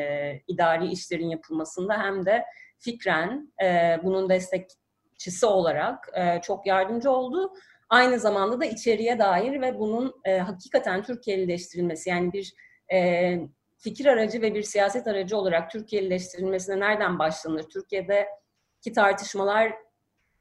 idari 0.49 0.87
işlerin 0.87 1.29
yapılmasında 1.29 2.03
hem 2.03 2.27
de 2.27 2.45
fikren 2.79 3.53
e, 3.63 3.99
bunun 4.03 4.29
destekçisi 4.29 5.47
olarak 5.47 6.09
e, 6.15 6.41
çok 6.41 6.67
yardımcı 6.67 7.11
oldu. 7.11 7.53
Aynı 7.89 8.19
zamanda 8.19 8.61
da 8.61 8.65
içeriye 8.65 9.19
dair 9.19 9.61
ve 9.61 9.79
bunun 9.79 10.15
e, 10.25 10.39
hakikaten 10.39 11.03
Türkiye'lileştirilmesi 11.03 12.11
yani 12.11 12.33
bir 12.33 12.55
e, 12.93 13.39
fikir 13.79 14.07
aracı 14.07 14.43
ve 14.43 14.55
bir 14.55 14.63
siyaset 14.63 15.07
aracı 15.07 15.37
olarak 15.37 15.71
Türkiye'lileştirilmesine 15.71 16.81
nereden 16.81 17.19
başlanır? 17.19 17.63
Türkiye'deki 17.63 18.93
tartışmalar 18.95 19.73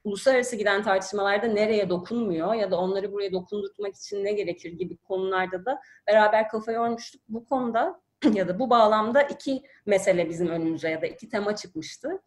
uluslararası 0.04 0.56
giden 0.56 0.84
tartışmalarda 0.84 1.48
nereye 1.48 1.90
dokunmuyor 1.90 2.54
ya 2.54 2.72
da 2.72 2.80
onları 2.80 3.12
buraya 3.12 3.32
dokundurtmak 3.32 3.96
için 3.96 4.24
ne 4.24 4.32
gerekir 4.32 4.72
gibi 4.72 4.98
konularda 4.98 5.66
da 5.66 5.82
beraber 6.08 6.50
kafa 6.50 6.72
yormuştuk. 6.72 7.22
Bu 7.30 7.46
konuda 7.46 8.02
ya 8.34 8.48
da 8.48 8.60
bu 8.60 8.70
bağlamda 8.70 9.22
iki 9.22 9.64
mesele 9.86 10.30
bizim 10.30 10.48
önümüze 10.48 10.90
ya 10.90 11.02
da 11.02 11.06
iki 11.06 11.30
tema 11.30 11.56
çıkmıştı. 11.56 12.22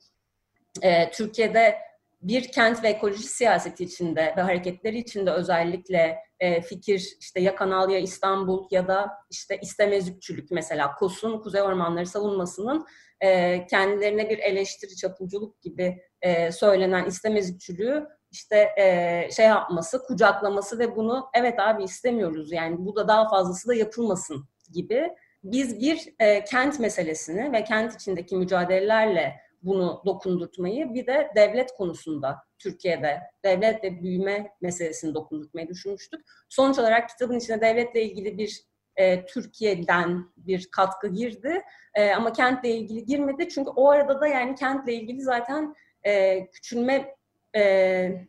Ee, 0.83 1.11
Türkiye'de 1.11 1.79
bir 2.23 2.53
kent 2.53 2.83
ve 2.83 2.89
ekoloji 2.89 3.23
siyaseti 3.23 3.85
içinde 3.85 4.35
ve 4.37 4.41
hareketleri 4.41 4.99
içinde 4.99 5.31
özellikle 5.31 6.19
e, 6.41 6.63
fikir 6.63 7.17
işte 7.21 7.41
ya 7.41 7.55
Kanal 7.55 7.91
ya 7.91 7.99
İstanbul 7.99 8.67
ya 8.71 8.89
da 8.89 9.11
işte 9.31 9.59
istemezlikçülük 9.63 10.51
mesela 10.51 10.95
KOS'un 10.95 11.41
Kuzey 11.41 11.63
Ormanları 11.63 12.07
savunmasının 12.07 12.87
e, 13.21 13.67
kendilerine 13.67 14.31
bir 14.31 14.39
eleştiri 14.39 14.97
çapulculuk 14.97 15.63
gibi 15.63 16.03
e, 16.23 16.53
söylenen 16.53 17.05
istemezlikçülüğü 17.05 18.07
işte 18.31 18.69
e, 18.79 19.29
şey 19.33 19.47
yapması, 19.47 20.03
kucaklaması 20.03 20.79
ve 20.79 20.97
bunu 20.97 21.31
evet 21.35 21.61
abi 21.61 21.85
istemiyoruz 21.85 22.53
yani 22.53 22.77
bu 22.79 22.97
da 22.97 23.09
daha 23.09 23.29
fazlası 23.29 23.69
da 23.69 23.75
yapılmasın 23.75 24.49
gibi 24.73 25.11
biz 25.45 25.81
bir 25.81 26.15
e, 26.19 26.45
kent 26.45 26.81
meselesini 26.81 27.53
ve 27.53 27.65
kent 27.65 27.95
içindeki 27.95 28.37
mücadelelerle 28.37 29.41
bunu 29.63 30.03
dokundurtmayı 30.07 30.95
bir 30.95 31.07
de 31.07 31.31
devlet 31.37 31.73
konusunda 31.73 32.39
Türkiye'de 32.59 33.21
devlet 33.45 33.85
ve 33.85 34.03
büyüme 34.03 34.51
meselesini 34.61 35.15
dokundurtmayı 35.15 35.69
düşünmüştük. 35.69 36.21
Sonuç 36.49 36.79
olarak 36.79 37.09
kitabın 37.09 37.39
içine 37.39 37.61
devletle 37.61 38.03
ilgili 38.03 38.39
bir 38.39 38.65
e, 38.97 39.27
Türkiye'den 39.27 40.25
bir 40.37 40.69
katkı 40.71 41.09
girdi 41.09 41.63
e, 41.95 42.11
ama 42.11 42.33
kentle 42.33 42.71
ilgili 42.71 43.05
girmedi 43.05 43.49
çünkü 43.49 43.71
o 43.71 43.91
arada 43.91 44.21
da 44.21 44.27
yani 44.27 44.55
kentle 44.55 44.95
ilgili 44.95 45.23
zaten 45.23 45.75
e, 46.07 46.47
küçülme 46.51 47.15
e, 47.57 48.27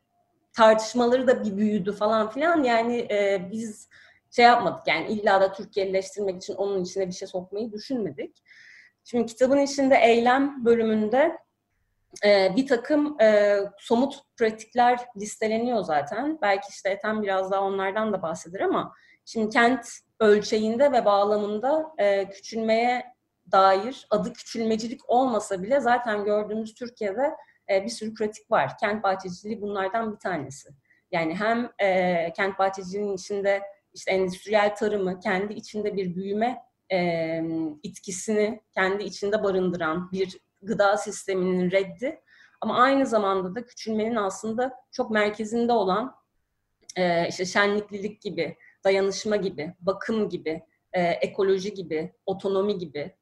tartışmaları 0.54 1.28
da 1.28 1.44
bir 1.44 1.58
büyüdü 1.58 1.94
falan 1.94 2.30
filan 2.30 2.64
yani 2.64 2.98
e, 3.12 3.48
biz 3.52 3.90
şey 4.32 4.46
yapmadık 4.46 4.88
yani 4.88 5.08
illa 5.08 5.42
da 5.42 5.54
Türkiye'leştirmek 5.54 6.38
için 6.38 6.56
onun 6.56 6.84
içine 6.84 7.08
bir 7.08 7.14
şey 7.14 7.28
sokmayı 7.28 7.72
düşünmedik. 7.72 8.44
Şimdi 9.03 9.25
kitabın 9.25 9.60
içinde 9.60 9.96
eylem 9.96 10.65
bölümünde 10.65 11.38
e, 12.25 12.55
bir 12.55 12.67
takım 12.67 13.22
e, 13.22 13.58
somut 13.77 14.22
pratikler 14.38 15.00
listeleniyor 15.17 15.81
zaten. 15.84 16.39
Belki 16.41 16.67
işte 16.70 16.89
Ethem 16.89 17.22
biraz 17.22 17.51
daha 17.51 17.62
onlardan 17.62 18.13
da 18.13 18.22
bahseder 18.22 18.60
ama 18.60 18.93
şimdi 19.25 19.50
kent 19.50 19.88
ölçeğinde 20.20 20.91
ve 20.91 21.05
bağlamında 21.05 21.91
e, 21.98 22.29
küçülmeye 22.29 23.13
dair 23.51 24.08
adı 24.10 24.34
küçülmecilik 24.34 25.10
olmasa 25.10 25.63
bile 25.63 25.79
zaten 25.79 26.25
gördüğümüz 26.25 26.74
Türkiye'de 26.74 27.36
e, 27.70 27.84
bir 27.84 27.89
sürü 27.89 28.13
pratik 28.13 28.51
var. 28.51 28.77
Kent 28.77 29.03
bahçeciliği 29.03 29.62
bunlardan 29.62 30.13
bir 30.13 30.20
tanesi. 30.20 30.70
Yani 31.12 31.36
hem 31.36 31.72
e, 31.79 32.34
kent 32.34 32.60
bahçeciliğinin 32.60 33.15
içinde 33.15 33.62
işte 33.93 34.12
endüstriyel 34.12 34.75
tarımı 34.75 35.20
kendi 35.20 35.53
içinde 35.53 35.96
bir 35.96 36.15
büyüme 36.15 36.58
e, 36.91 37.41
itkisini 37.83 38.62
kendi 38.74 39.03
içinde 39.03 39.43
barındıran 39.43 40.12
bir 40.12 40.39
gıda 40.62 40.98
sisteminin 40.98 41.71
reddi. 41.71 42.21
Ama 42.62 42.77
aynı 42.77 43.05
zamanda 43.05 43.55
da 43.55 43.65
küçülmenin 43.65 44.15
aslında 44.15 44.75
çok 44.91 45.12
merkezinde 45.12 45.71
olan 45.74 46.15
işte 47.27 47.45
şenliklilik 47.45 48.21
gibi, 48.21 48.57
dayanışma 48.83 49.36
gibi, 49.36 49.74
bakım 49.79 50.29
gibi, 50.29 50.63
ekoloji 50.93 51.74
gibi, 51.74 52.13
otonomi 52.25 52.77
gibi 52.77 53.15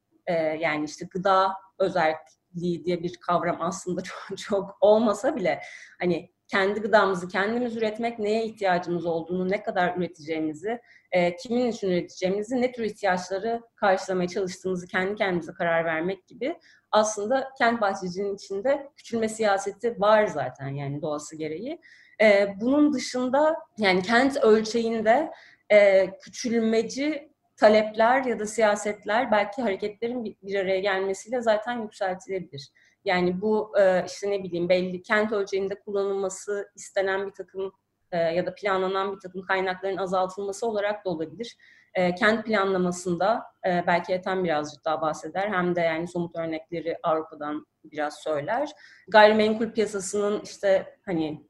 yani 0.59 0.85
işte 0.85 1.05
gıda 1.11 1.53
özelliği 1.79 2.85
diye 2.85 3.03
bir 3.03 3.17
kavram 3.17 3.57
aslında 3.61 4.01
çok, 4.29 4.37
çok 4.37 4.77
olmasa 4.81 5.35
bile 5.35 5.61
hani 5.99 6.31
kendi 6.51 6.79
gıdamızı 6.79 7.27
kendimiz 7.27 7.77
üretmek, 7.77 8.19
neye 8.19 8.45
ihtiyacımız 8.45 9.05
olduğunu, 9.05 9.49
ne 9.49 9.63
kadar 9.63 9.97
üreteceğimizi, 9.97 10.79
e, 11.11 11.35
kimin 11.35 11.71
için 11.71 11.89
üreteceğimizi, 11.89 12.61
ne 12.61 12.71
tür 12.71 12.83
ihtiyaçları 12.83 13.61
karşılamaya 13.75 14.27
çalıştığımızı 14.27 14.87
kendi 14.87 15.15
kendimize 15.15 15.53
karar 15.53 15.85
vermek 15.85 16.27
gibi 16.27 16.59
aslında 16.91 17.49
kent 17.57 17.81
bahçeciliğinin 17.81 18.35
içinde 18.35 18.89
küçülme 18.97 19.29
siyaseti 19.29 20.01
var 20.01 20.27
zaten 20.27 20.67
yani 20.67 21.01
doğası 21.01 21.35
gereği. 21.35 21.81
E, 22.21 22.55
bunun 22.61 22.93
dışında 22.93 23.55
yani 23.77 24.01
kent 24.01 24.37
ölçeğinde 24.37 25.31
e, 25.71 26.09
küçülmeci 26.19 27.29
talepler 27.57 28.25
ya 28.25 28.39
da 28.39 28.45
siyasetler 28.45 29.31
belki 29.31 29.61
hareketlerin 29.61 30.37
bir 30.43 30.55
araya 30.59 30.79
gelmesiyle 30.79 31.41
zaten 31.41 31.81
yükseltilebilir. 31.81 32.71
Yani 33.05 33.41
bu 33.41 33.79
e, 33.79 34.05
işte 34.05 34.31
ne 34.31 34.43
bileyim 34.43 34.69
belli 34.69 35.01
kent 35.01 35.31
ölçeğinde 35.31 35.79
kullanılması 35.79 36.71
istenen 36.75 37.27
bir 37.27 37.31
takım 37.31 37.71
e, 38.11 38.17
ya 38.17 38.45
da 38.45 38.55
planlanan 38.55 39.15
bir 39.15 39.19
takım 39.19 39.41
kaynakların 39.41 39.97
azaltılması 39.97 40.67
olarak 40.67 41.05
da 41.05 41.09
olabilir. 41.09 41.57
E, 41.93 42.15
kent 42.15 42.45
planlamasında 42.45 43.43
belki 43.65 44.13
Ethem 44.13 44.43
birazcık 44.43 44.85
daha 44.85 45.01
bahseder. 45.01 45.49
Hem 45.49 45.75
de 45.75 45.81
yani 45.81 46.07
somut 46.07 46.35
örnekleri 46.35 46.97
Avrupa'dan 47.03 47.65
biraz 47.83 48.19
söyler. 48.23 48.69
Gayrimenkul 49.07 49.71
piyasasının 49.71 50.41
işte 50.43 50.97
hani 51.05 51.49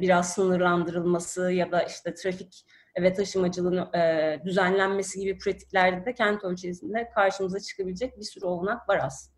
biraz 0.00 0.32
sınırlandırılması 0.32 1.52
ya 1.52 1.72
da 1.72 1.82
işte 1.82 2.14
trafik 2.14 2.64
ve 3.00 3.12
taşımacılığın 3.12 3.88
düzenlenmesi 4.44 5.20
gibi 5.20 5.38
pratiklerde 5.38 6.06
de 6.06 6.14
kent 6.14 6.44
ölçeğinde 6.44 7.10
karşımıza 7.14 7.60
çıkabilecek 7.60 8.18
bir 8.18 8.24
sürü 8.24 8.46
olanak 8.46 8.88
var 8.88 9.00
aslında. 9.02 9.31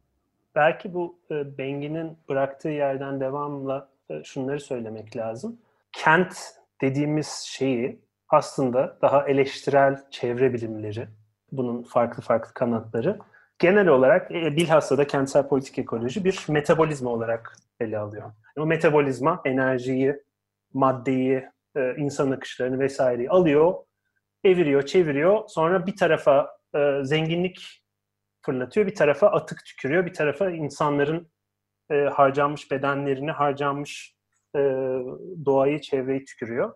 Belki 0.55 0.95
bu 0.95 1.19
e, 1.31 1.59
Bengi'nin 1.59 2.19
bıraktığı 2.29 2.69
yerden 2.69 3.21
devamla 3.21 3.89
e, 4.11 4.25
şunları 4.25 4.61
söylemek 4.61 5.17
lazım. 5.17 5.59
Kent 5.93 6.37
dediğimiz 6.81 7.29
şeyi 7.29 8.01
aslında 8.29 8.99
daha 9.03 9.29
eleştirel 9.29 10.05
çevre 10.11 10.53
bilimleri, 10.53 11.09
bunun 11.53 11.83
farklı 11.83 12.23
farklı 12.23 12.55
kanatları 12.55 13.19
genel 13.59 13.89
olarak 13.89 14.31
e, 14.31 14.57
bilhassa 14.57 14.99
da 14.99 15.07
kentsel 15.07 15.49
politik 15.49 15.79
ekoloji 15.79 16.25
bir 16.25 16.47
metabolizma 16.49 17.11
olarak 17.11 17.57
ele 17.81 17.99
alıyor. 17.99 18.25
Yani 18.25 18.65
o 18.65 18.67
metabolizma 18.67 19.43
enerjiyi, 19.45 20.23
maddeyi, 20.75 21.45
e, 21.77 21.97
insan 21.97 22.31
akışlarını 22.31 22.79
vesaireyi 22.79 23.31
alıyor, 23.31 23.75
eviriyor, 24.45 24.83
çeviriyor. 24.83 25.49
Sonra 25.49 25.87
bir 25.87 25.97
tarafa 25.97 26.59
e, 26.75 27.01
zenginlik 27.03 27.84
fırlatıyor, 28.45 28.87
bir 28.87 28.95
tarafa 28.95 29.27
atık 29.27 29.65
tükürüyor, 29.65 30.07
bir 30.07 30.15
tarafa 30.15 30.51
insanların 30.51 31.33
e, 31.91 31.95
harcanmış 31.95 32.71
bedenlerini, 32.71 33.31
harcanmış 33.31 34.17
e, 34.57 34.61
doğayı, 35.45 35.81
çevreyi 35.81 36.25
tükürüyor. 36.25 36.75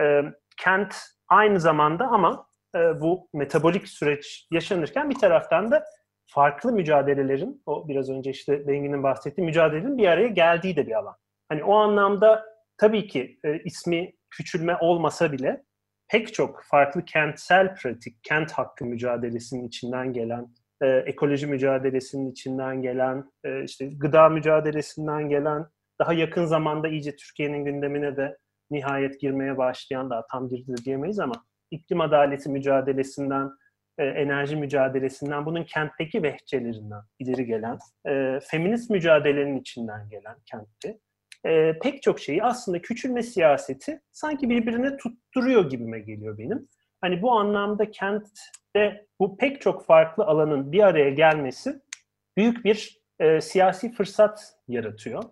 E, 0.00 0.22
kent 0.56 0.96
aynı 1.28 1.60
zamanda 1.60 2.06
ama 2.06 2.46
e, 2.76 3.00
bu 3.00 3.28
metabolik 3.34 3.88
süreç 3.88 4.46
yaşanırken 4.50 5.10
bir 5.10 5.18
taraftan 5.18 5.70
da 5.70 5.84
farklı 6.26 6.72
mücadelelerin, 6.72 7.62
o 7.66 7.88
biraz 7.88 8.10
önce 8.10 8.30
işte 8.30 8.68
Bengi'nin 8.68 9.02
bahsettiği 9.02 9.44
mücadelenin 9.44 9.98
bir 9.98 10.06
araya 10.06 10.28
geldiği 10.28 10.76
de 10.76 10.86
bir 10.86 10.98
alan. 10.98 11.16
Hani 11.48 11.64
o 11.64 11.74
anlamda 11.74 12.44
tabii 12.78 13.06
ki 13.06 13.38
e, 13.44 13.58
ismi 13.62 14.12
küçülme 14.30 14.76
olmasa 14.80 15.32
bile 15.32 15.62
pek 16.08 16.34
çok 16.34 16.62
farklı 16.64 17.04
kentsel 17.04 17.74
pratik, 17.74 18.24
kent 18.24 18.52
hakkı 18.52 18.84
mücadelesinin 18.84 19.68
içinden 19.68 20.12
gelen, 20.12 20.54
e, 20.82 20.86
ekoloji 20.86 21.46
mücadelesinin 21.46 22.30
içinden 22.30 22.82
gelen, 22.82 23.24
e, 23.44 23.64
işte 23.64 23.88
gıda 23.96 24.28
mücadelesinden 24.28 25.28
gelen, 25.28 25.66
daha 26.00 26.12
yakın 26.12 26.44
zamanda 26.44 26.88
iyice 26.88 27.16
Türkiye'nin 27.16 27.64
gündemine 27.64 28.16
de 28.16 28.36
nihayet 28.70 29.20
girmeye 29.20 29.58
başlayan, 29.58 30.10
daha 30.10 30.26
tam 30.26 30.48
girdi 30.48 30.74
diyemeyiz 30.84 31.18
ama 31.18 31.34
iklim 31.70 32.00
adaleti 32.00 32.48
mücadelesinden, 32.48 33.50
e, 33.98 34.04
enerji 34.04 34.56
mücadelesinden, 34.56 35.46
bunun 35.46 35.64
kentteki 35.64 36.22
vehçelerinden 36.22 37.02
ileri 37.18 37.46
gelen, 37.46 37.78
e, 38.08 38.40
feminist 38.50 38.90
mücadelenin 38.90 39.60
içinden 39.60 40.08
gelen 40.08 40.36
kentti 40.46 40.98
e, 41.46 41.78
pek 41.78 42.02
çok 42.02 42.20
şeyi 42.20 42.42
aslında 42.44 42.82
küçülme 42.82 43.22
siyaseti 43.22 44.00
sanki 44.12 44.50
birbirine 44.50 44.96
tutturuyor 44.96 45.70
gibime 45.70 45.98
geliyor 46.00 46.38
benim. 46.38 46.68
Hani 47.00 47.22
bu 47.22 47.32
anlamda 47.32 47.90
kentte 48.74 49.06
bu 49.20 49.36
pek 49.36 49.60
çok 49.60 49.86
farklı 49.86 50.24
alanın 50.24 50.72
bir 50.72 50.82
araya 50.82 51.10
gelmesi 51.10 51.80
büyük 52.36 52.64
bir 52.64 53.00
e, 53.18 53.40
siyasi 53.40 53.92
fırsat 53.92 54.54
yaratıyor. 54.68 55.22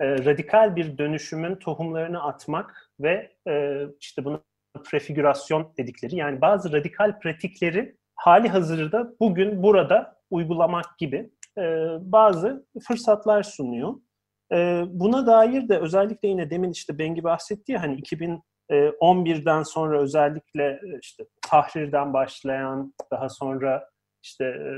E, 0.00 0.24
radikal 0.24 0.76
bir 0.76 0.98
dönüşümün 0.98 1.56
tohumlarını 1.56 2.22
atmak 2.22 2.90
ve 3.00 3.32
e, 3.48 3.82
işte 4.00 4.24
bunu 4.24 4.42
prefigürasyon 4.84 5.72
dedikleri 5.78 6.16
yani 6.16 6.40
bazı 6.40 6.72
radikal 6.72 7.20
pratikleri 7.20 7.96
hali 8.14 8.48
hazırda 8.48 9.14
bugün 9.20 9.62
burada 9.62 10.16
uygulamak 10.30 10.98
gibi 10.98 11.30
e, 11.58 11.62
bazı 12.00 12.66
fırsatlar 12.88 13.42
sunuyor. 13.42 13.94
E, 14.52 14.82
buna 14.88 15.26
dair 15.26 15.68
de 15.68 15.78
özellikle 15.78 16.28
yine 16.28 16.50
demin 16.50 16.70
işte 16.70 16.98
Bengi 16.98 17.24
bahsetti 17.24 17.72
ya 17.72 17.82
hani 17.82 17.96
2011'den 18.70 19.62
sonra 19.62 20.00
özellikle 20.02 20.80
işte 21.02 21.24
Tahrir'den 21.50 22.12
başlayan 22.12 22.94
daha 23.10 23.28
sonra 23.28 23.88
işte 24.22 24.44
e, 24.44 24.70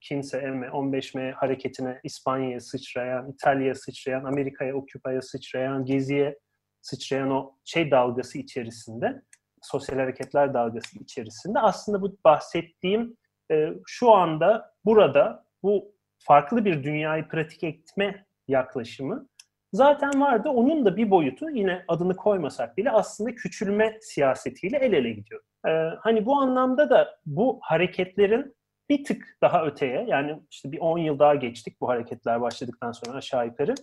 Kinse 0.00 0.40
M, 0.40 0.66
15M 0.66 1.32
hareketine 1.32 2.00
İspanya'ya 2.04 2.60
sıçrayan, 2.60 3.32
İtalya'ya 3.32 3.74
sıçrayan, 3.74 4.24
Amerika'ya, 4.24 4.74
Occupy'a 4.74 5.22
sıçrayan, 5.22 5.84
Gezi'ye 5.84 6.38
sıçrayan 6.82 7.30
o 7.30 7.54
şey 7.64 7.90
dalgası 7.90 8.38
içerisinde, 8.38 9.22
sosyal 9.62 9.98
hareketler 9.98 10.54
dalgası 10.54 10.98
içerisinde 10.98 11.58
aslında 11.58 12.02
bu 12.02 12.16
bahsettiğim 12.24 13.16
e, 13.50 13.68
şu 13.86 14.14
anda 14.14 14.74
burada 14.84 15.44
bu 15.62 15.94
farklı 16.18 16.64
bir 16.64 16.84
dünyayı 16.84 17.28
pratik 17.28 17.64
etme 17.64 18.26
yaklaşımı 18.48 19.28
zaten 19.72 20.20
vardı. 20.20 20.48
Onun 20.48 20.84
da 20.84 20.96
bir 20.96 21.10
boyutu 21.10 21.50
yine 21.50 21.84
adını 21.88 22.16
koymasak 22.16 22.76
bile 22.76 22.90
aslında 22.90 23.34
küçülme 23.34 23.98
siyasetiyle 24.00 24.76
el 24.76 24.92
ele 24.92 25.10
gidiyor. 25.10 25.40
Ee, 25.68 25.70
hani 26.00 26.26
bu 26.26 26.36
anlamda 26.36 26.90
da 26.90 27.18
bu 27.26 27.58
hareketlerin 27.62 28.54
bir 28.88 29.04
tık 29.04 29.36
daha 29.42 29.66
öteye 29.66 30.04
yani 30.08 30.40
işte 30.50 30.72
bir 30.72 30.78
10 30.78 30.98
yıl 30.98 31.18
daha 31.18 31.34
geçtik 31.34 31.80
bu 31.80 31.88
hareketler 31.88 32.40
başladıktan 32.40 32.92
sonra 32.92 33.16
aşağı 33.16 33.46
yukarı 33.46 33.74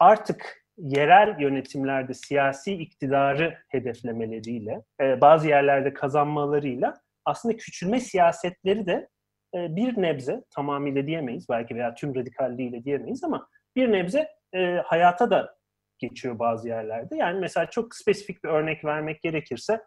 artık 0.00 0.66
yerel 0.78 1.40
yönetimlerde 1.40 2.14
siyasi 2.14 2.74
iktidarı 2.74 3.58
hedeflemeleriyle 3.68 4.82
e, 5.00 5.20
bazı 5.20 5.48
yerlerde 5.48 5.94
kazanmalarıyla 5.94 6.94
aslında 7.24 7.56
küçülme 7.56 8.00
siyasetleri 8.00 8.86
de 8.86 9.08
e, 9.54 9.76
bir 9.76 10.02
nebze 10.02 10.44
tamamıyla 10.50 11.06
diyemeyiz 11.06 11.46
belki 11.48 11.74
veya 11.74 11.94
tüm 11.94 12.14
radikalliğiyle 12.14 12.84
diyemeyiz 12.84 13.24
ama 13.24 13.48
bir 13.76 13.92
nebze 13.92 14.28
e, 14.56 14.82
hayata 14.84 15.30
da 15.30 15.56
geçiyor 15.98 16.38
bazı 16.38 16.68
yerlerde. 16.68 17.16
Yani 17.16 17.40
mesela 17.40 17.70
çok 17.70 17.94
spesifik 17.94 18.44
bir 18.44 18.48
örnek 18.48 18.84
vermek 18.84 19.22
gerekirse 19.22 19.82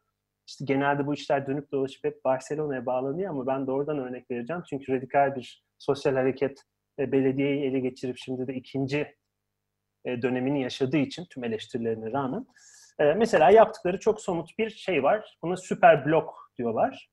işte 0.47 0.65
genelde 0.65 1.07
bu 1.07 1.13
işler 1.13 1.47
dönüp 1.47 1.71
dolaşıp 1.71 2.03
hep 2.03 2.25
Barcelona'ya 2.25 2.85
bağlanıyor 2.85 3.29
ama 3.29 3.47
ben 3.47 3.67
doğrudan 3.67 3.99
örnek 3.99 4.31
vereceğim. 4.31 4.63
Çünkü 4.69 4.93
radikal 4.93 5.35
bir 5.35 5.63
sosyal 5.77 6.13
hareket 6.13 6.63
e, 6.99 7.11
belediyeyi 7.11 7.63
ele 7.63 7.79
geçirip 7.79 8.17
şimdi 8.17 8.47
de 8.47 8.53
ikinci 8.53 9.15
e, 10.05 10.21
dönemini 10.21 10.61
yaşadığı 10.61 10.97
için 10.97 11.25
tüm 11.29 11.43
eleştirilerine 11.43 12.11
rağmen 12.11 12.45
e, 12.99 13.13
mesela 13.13 13.51
yaptıkları 13.51 13.99
çok 13.99 14.21
somut 14.21 14.57
bir 14.57 14.69
şey 14.69 15.03
var. 15.03 15.37
Buna 15.43 15.57
süper 15.57 16.05
blok 16.05 16.51
diyorlar. 16.57 17.09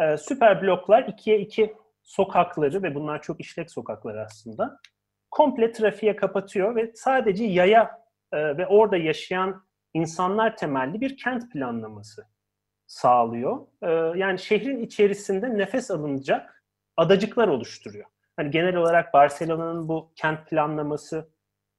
E, 0.00 0.16
süper 0.16 0.62
bloklar 0.62 1.02
ikiye 1.08 1.40
iki 1.40 1.74
sokakları 2.02 2.82
ve 2.82 2.94
bunlar 2.94 3.22
çok 3.22 3.40
işlek 3.40 3.70
sokaklar 3.70 4.16
aslında 4.16 4.78
komple 5.36 5.72
trafiğe 5.72 6.16
kapatıyor 6.16 6.76
ve 6.76 6.92
sadece 6.94 7.44
yaya 7.44 8.02
e, 8.32 8.56
ve 8.56 8.66
orada 8.66 8.96
yaşayan 8.96 9.66
insanlar 9.94 10.56
temelli 10.56 11.00
bir 11.00 11.16
kent 11.16 11.52
planlaması 11.52 12.26
sağlıyor. 12.86 13.66
E, 13.82 14.18
yani 14.18 14.38
şehrin 14.38 14.82
içerisinde 14.82 15.58
nefes 15.58 15.90
alınacak 15.90 16.64
adacıklar 16.96 17.48
oluşturuyor. 17.48 18.06
Hani 18.36 18.50
genel 18.50 18.76
olarak 18.76 19.14
Barcelona'nın 19.14 19.88
bu 19.88 20.12
kent 20.14 20.48
planlaması 20.48 21.30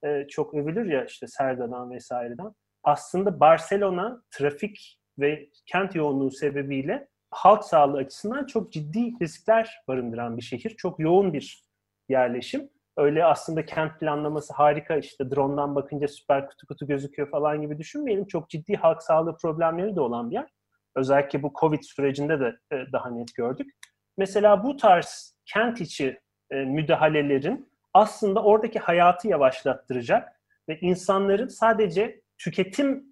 e, 0.04 0.26
çok 0.28 0.54
övülür 0.54 0.86
ya 0.86 1.04
işte 1.04 1.26
Serda'dan 1.26 1.90
vesaireden. 1.90 2.54
Aslında 2.82 3.40
Barcelona 3.40 4.22
trafik 4.30 5.00
ve 5.18 5.48
kent 5.66 5.94
yoğunluğu 5.94 6.30
sebebiyle 6.30 7.08
halk 7.30 7.64
sağlığı 7.64 7.98
açısından 7.98 8.46
çok 8.46 8.72
ciddi 8.72 9.12
riskler 9.22 9.82
barındıran 9.88 10.36
bir 10.36 10.42
şehir. 10.42 10.70
Çok 10.70 11.00
yoğun 11.00 11.32
bir 11.32 11.64
yerleşim. 12.08 12.70
Öyle 12.98 13.24
aslında 13.24 13.66
kent 13.66 14.00
planlaması 14.00 14.52
harika 14.54 14.96
işte 14.96 15.30
drone'dan 15.30 15.74
bakınca 15.74 16.08
süper 16.08 16.46
kutu 16.46 16.66
kutu 16.66 16.86
gözüküyor 16.86 17.30
falan 17.30 17.62
gibi 17.62 17.78
düşünmeyelim. 17.78 18.26
Çok 18.26 18.50
ciddi 18.50 18.76
halk 18.76 19.02
sağlığı 19.02 19.36
problemleri 19.36 19.96
de 19.96 20.00
olan 20.00 20.30
bir 20.30 20.34
yer. 20.34 20.48
Özellikle 20.96 21.42
bu 21.42 21.52
Covid 21.60 21.82
sürecinde 21.82 22.40
de 22.40 22.58
e, 22.72 22.76
daha 22.92 23.10
net 23.10 23.34
gördük. 23.34 23.70
Mesela 24.16 24.64
bu 24.64 24.76
tarz 24.76 25.36
kent 25.46 25.80
içi 25.80 26.20
e, 26.50 26.56
müdahalelerin 26.56 27.72
aslında 27.94 28.42
oradaki 28.42 28.78
hayatı 28.78 29.28
yavaşlattıracak 29.28 30.40
ve 30.68 30.80
insanların 30.80 31.48
sadece 31.48 32.20
tüketim 32.38 33.04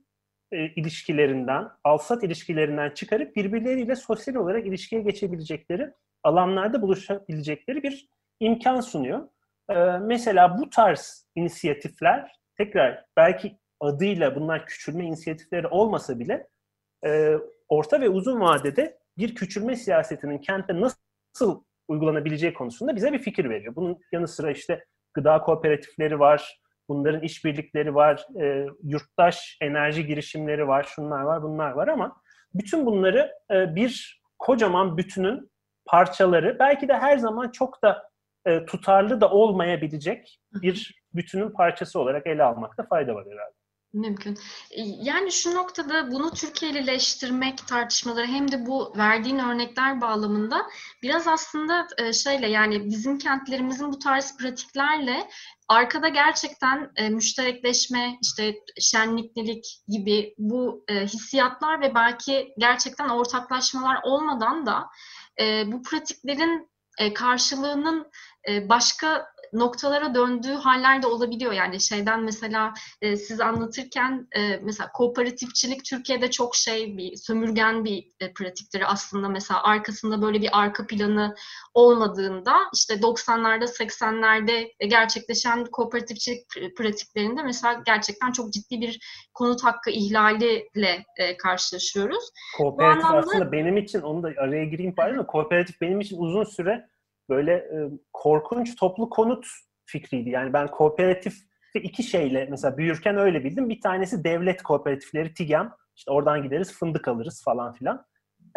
e, 0.52 0.66
ilişkilerinden, 0.66 1.68
alsat 1.84 2.24
ilişkilerinden 2.24 2.90
çıkarıp 2.90 3.36
birbirleriyle 3.36 3.96
sosyal 3.96 4.34
olarak 4.34 4.66
ilişkiye 4.66 5.02
geçebilecekleri 5.02 5.92
alanlarda 6.22 6.82
buluşabilecekleri 6.82 7.82
bir 7.82 8.08
imkan 8.40 8.80
sunuyor. 8.80 9.28
E, 9.70 9.74
mesela 9.98 10.58
bu 10.58 10.70
tarz 10.70 11.26
inisiyatifler 11.34 12.32
tekrar 12.56 13.04
belki 13.16 13.58
adıyla 13.80 14.34
bunlar 14.34 14.66
küçülme 14.66 15.04
inisiyatifleri 15.04 15.66
olmasa 15.66 16.18
bile 16.18 16.48
e, 17.06 17.34
orta 17.68 18.00
ve 18.00 18.08
uzun 18.08 18.40
vadede 18.40 18.98
bir 19.18 19.34
küçülme 19.34 19.76
siyasetinin 19.76 20.38
kentte 20.38 20.80
nasıl 20.80 21.62
uygulanabileceği 21.88 22.54
konusunda 22.54 22.96
bize 22.96 23.12
bir 23.12 23.18
fikir 23.18 23.50
veriyor. 23.50 23.76
Bunun 23.76 23.98
yanı 24.12 24.28
sıra 24.28 24.50
işte 24.50 24.84
gıda 25.14 25.40
kooperatifleri 25.40 26.18
var, 26.18 26.60
bunların 26.88 27.22
işbirlikleri 27.22 27.94
var, 27.94 28.26
e, 28.40 28.66
yurttaş 28.82 29.58
enerji 29.60 30.06
girişimleri 30.06 30.68
var, 30.68 30.82
şunlar 30.82 31.22
var, 31.22 31.42
bunlar 31.42 31.70
var 31.70 31.88
ama 31.88 32.16
bütün 32.54 32.86
bunları 32.86 33.32
e, 33.50 33.74
bir 33.74 34.22
kocaman 34.38 34.96
bütünün 34.96 35.50
parçaları, 35.86 36.56
belki 36.58 36.88
de 36.88 36.94
her 36.94 37.18
zaman 37.18 37.50
çok 37.50 37.82
da 37.82 38.10
e, 38.46 38.64
tutarlı 38.66 39.20
da 39.20 39.30
olmayabilecek 39.30 40.40
bir 40.52 41.04
bütünün 41.14 41.50
parçası 41.50 42.00
olarak 42.00 42.26
ele 42.26 42.42
almakta 42.42 42.86
fayda 42.86 43.14
var 43.14 43.24
herhalde. 43.24 43.56
Mümkün. 43.92 44.38
E, 44.70 44.82
yani 44.82 45.32
şu 45.32 45.54
noktada 45.54 46.10
bunu 46.12 46.30
Türkiye'lileştirmek 46.30 47.68
tartışmaları 47.68 48.26
hem 48.26 48.52
de 48.52 48.66
bu 48.66 48.92
verdiğin 48.96 49.38
örnekler 49.38 50.00
bağlamında 50.00 50.66
biraz 51.02 51.28
aslında 51.28 51.86
e, 51.98 52.12
şeyle 52.12 52.48
yani 52.48 52.84
bizim 52.90 53.18
kentlerimizin 53.18 53.92
bu 53.92 53.98
tarz 53.98 54.36
pratiklerle 54.36 55.28
arkada 55.68 56.08
gerçekten 56.08 56.90
e, 56.96 57.08
müşterekleşme, 57.08 58.18
işte 58.22 58.54
şenliklilik 58.80 59.64
gibi 59.88 60.34
bu 60.38 60.84
e, 60.88 61.04
hissiyatlar 61.04 61.80
ve 61.80 61.94
belki 61.94 62.54
gerçekten 62.58 63.08
ortaklaşmalar 63.08 63.98
olmadan 64.04 64.66
da 64.66 64.86
e, 65.40 65.72
bu 65.72 65.82
pratiklerin 65.82 66.70
e, 66.98 67.14
karşılığının 67.14 68.10
başka 68.68 69.26
noktalara 69.52 70.14
döndüğü 70.14 70.52
haller 70.52 71.02
de 71.02 71.06
olabiliyor. 71.06 71.52
Yani 71.52 71.80
şeyden 71.80 72.22
mesela 72.22 72.74
e, 73.02 73.16
siz 73.16 73.40
anlatırken 73.40 74.28
e, 74.36 74.56
mesela 74.56 74.90
kooperatifçilik 74.92 75.84
Türkiye'de 75.84 76.30
çok 76.30 76.56
şey 76.56 76.96
bir 76.96 77.16
sömürgen 77.16 77.84
bir 77.84 78.10
e, 78.20 78.32
pratiktir 78.32 78.92
aslında. 78.92 79.28
Mesela 79.28 79.62
arkasında 79.62 80.22
böyle 80.22 80.40
bir 80.40 80.48
arka 80.52 80.86
planı 80.86 81.34
olmadığında 81.74 82.56
işte 82.74 82.94
90'larda 82.94 83.64
80'lerde 83.64 84.88
gerçekleşen 84.88 85.64
kooperatifçilik 85.64 86.46
pratiklerinde 86.76 87.42
mesela 87.42 87.82
gerçekten 87.86 88.32
çok 88.32 88.52
ciddi 88.52 88.80
bir 88.80 89.00
konut 89.34 89.64
hakkı 89.64 89.90
ihlaliyle 89.90 91.04
e, 91.16 91.36
karşılaşıyoruz. 91.36 92.30
Kooperatif 92.56 93.04
anlamda... 93.04 93.18
aslında 93.18 93.52
benim 93.52 93.76
için 93.76 94.00
onu 94.00 94.22
da 94.22 94.32
araya 94.38 94.64
gireyim 94.64 94.94
pardon 94.94 95.24
kooperatif 95.24 95.80
benim 95.80 96.00
için 96.00 96.18
uzun 96.18 96.44
süre 96.44 96.88
böyle 97.28 97.52
e, 97.52 97.90
korkunç 98.12 98.76
toplu 98.76 99.10
konut 99.10 99.46
fikriydi. 99.86 100.30
Yani 100.30 100.52
ben 100.52 100.66
kooperatif 100.66 101.34
iki 101.74 102.02
şeyle 102.02 102.46
mesela 102.50 102.78
büyürken 102.78 103.16
öyle 103.16 103.44
bildim. 103.44 103.68
Bir 103.68 103.80
tanesi 103.80 104.24
devlet 104.24 104.62
kooperatifleri 104.62 105.34
TİGEM. 105.34 105.72
İşte 105.96 106.10
oradan 106.10 106.42
gideriz 106.42 106.72
fındık 106.72 107.08
alırız 107.08 107.42
falan 107.44 107.72
filan. 107.72 108.06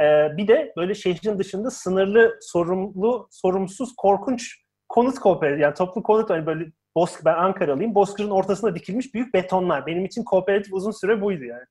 Ee, 0.01 0.38
bir 0.38 0.47
de 0.47 0.73
böyle 0.77 0.95
şehrin 0.95 1.39
dışında 1.39 1.71
sınırlı, 1.71 2.38
sorumlu, 2.41 3.27
sorumsuz, 3.32 3.95
korkunç 3.97 4.55
konut 4.89 5.19
kooperatif. 5.19 5.62
Yani 5.62 5.73
toplu 5.73 6.03
konut 6.03 6.29
hani 6.29 6.45
böyle 6.45 6.71
Bozkır, 6.95 7.25
ben 7.25 7.34
Ankaralıyım. 7.34 7.95
Bozkır'ın 7.95 8.29
ortasına 8.29 8.75
dikilmiş 8.75 9.13
büyük 9.13 9.34
betonlar. 9.34 9.86
Benim 9.86 10.05
için 10.05 10.23
kooperatif 10.23 10.73
uzun 10.73 10.91
süre 10.91 11.21
buydu 11.21 11.43
yani. 11.43 11.65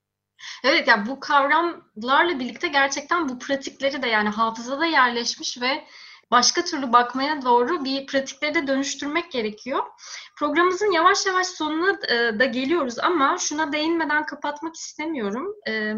Evet 0.64 0.88
yani 0.88 1.06
bu 1.08 1.20
kavramlarla 1.20 2.40
birlikte 2.40 2.68
gerçekten 2.68 3.28
bu 3.28 3.38
pratikleri 3.38 4.02
de 4.02 4.08
yani 4.08 4.28
hafızada 4.28 4.86
yerleşmiş 4.86 5.60
ve 5.60 5.84
başka 6.30 6.64
türlü 6.64 6.92
bakmaya 6.92 7.42
doğru 7.42 7.84
bir 7.84 8.06
pratikleri 8.06 8.54
de 8.54 8.66
dönüştürmek 8.66 9.32
gerekiyor. 9.32 9.82
Programımızın 10.36 10.92
yavaş 10.92 11.26
yavaş 11.26 11.46
sonuna 11.46 11.98
e, 12.08 12.38
da 12.38 12.44
geliyoruz 12.44 12.98
ama 12.98 13.36
şuna 13.38 13.72
değinmeden 13.72 14.26
kapatmak 14.26 14.76
istemiyorum. 14.76 15.54
E, 15.68 15.94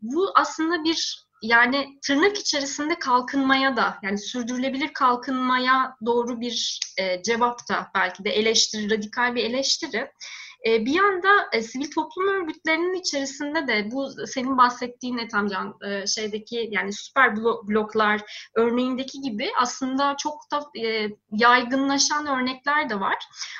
bu 0.00 0.30
aslında 0.34 0.84
bir 0.84 1.28
yani 1.42 1.98
tırnak 2.02 2.38
içerisinde 2.38 2.98
kalkınmaya 2.98 3.76
da 3.76 3.98
yani 4.02 4.18
sürdürülebilir 4.18 4.92
kalkınmaya 4.92 5.96
doğru 6.06 6.40
bir 6.40 6.80
e, 6.96 7.22
cevap 7.22 7.68
da 7.68 7.90
belki 7.94 8.24
de 8.24 8.30
eleştiri, 8.30 8.90
radikal 8.90 9.34
bir 9.34 9.44
eleştiri. 9.44 10.12
E, 10.66 10.84
bir 10.86 10.92
yanda 10.92 11.28
e, 11.52 11.62
sivil 11.62 11.90
toplum 11.90 12.28
örgütlerinin 12.28 12.94
içerisinde 12.94 13.68
de 13.68 13.90
bu 13.90 14.26
senin 14.26 14.58
bahsettiğin 14.58 15.18
Etamcan 15.18 15.74
e, 15.86 16.06
şeydeki 16.06 16.68
yani 16.70 16.92
süper 16.92 17.36
bloklar 17.36 18.20
örneğindeki 18.54 19.20
gibi 19.20 19.50
aslında 19.60 20.16
çok 20.16 20.34
da 20.52 20.86
e, 20.86 21.08
yaygınlaşan 21.30 22.26
örnekler 22.26 22.90
de 22.90 23.00
var. 23.00 23.16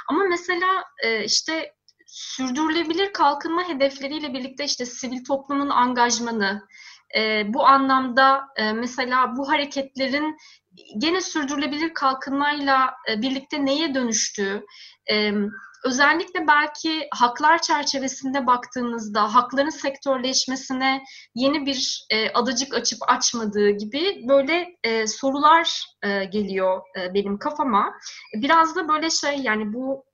Ama 0.08 0.24
mesela 0.24 0.84
e, 1.04 1.24
işte 1.24 1.74
sürdürülebilir 2.06 3.12
kalkınma 3.12 3.68
hedefleriyle 3.68 4.34
birlikte 4.34 4.64
işte 4.64 4.86
sivil 4.86 5.24
toplumun 5.24 5.68
angajmanı, 5.68 6.68
e, 7.16 7.44
bu 7.54 7.66
anlamda 7.66 8.48
e, 8.56 8.72
mesela 8.72 9.36
bu 9.36 9.48
hareketlerin 9.48 10.36
gene 10.98 11.20
sürdürülebilir 11.20 11.94
kalkınmayla 11.94 12.94
e, 13.10 13.22
birlikte 13.22 13.64
neye 13.64 13.94
dönüştüğü, 13.94 14.64
e, 15.10 15.32
özellikle 15.84 16.46
belki 16.48 17.08
haklar 17.14 17.62
çerçevesinde 17.62 18.46
baktığınızda 18.46 19.34
hakların 19.34 19.68
sektörleşmesine 19.70 21.02
yeni 21.34 21.66
bir 21.66 22.06
e, 22.10 22.30
adacık 22.30 22.74
açıp 22.74 22.98
açmadığı 23.08 23.70
gibi 23.70 24.28
böyle 24.28 24.66
e, 24.84 25.06
sorular 25.06 25.84
e, 26.02 26.24
geliyor 26.24 26.82
e, 26.98 27.14
benim 27.14 27.38
kafama. 27.38 27.94
Biraz 28.34 28.76
da 28.76 28.88
böyle 28.88 29.10
şey 29.10 29.36
yani 29.36 29.72
bu 29.72 30.07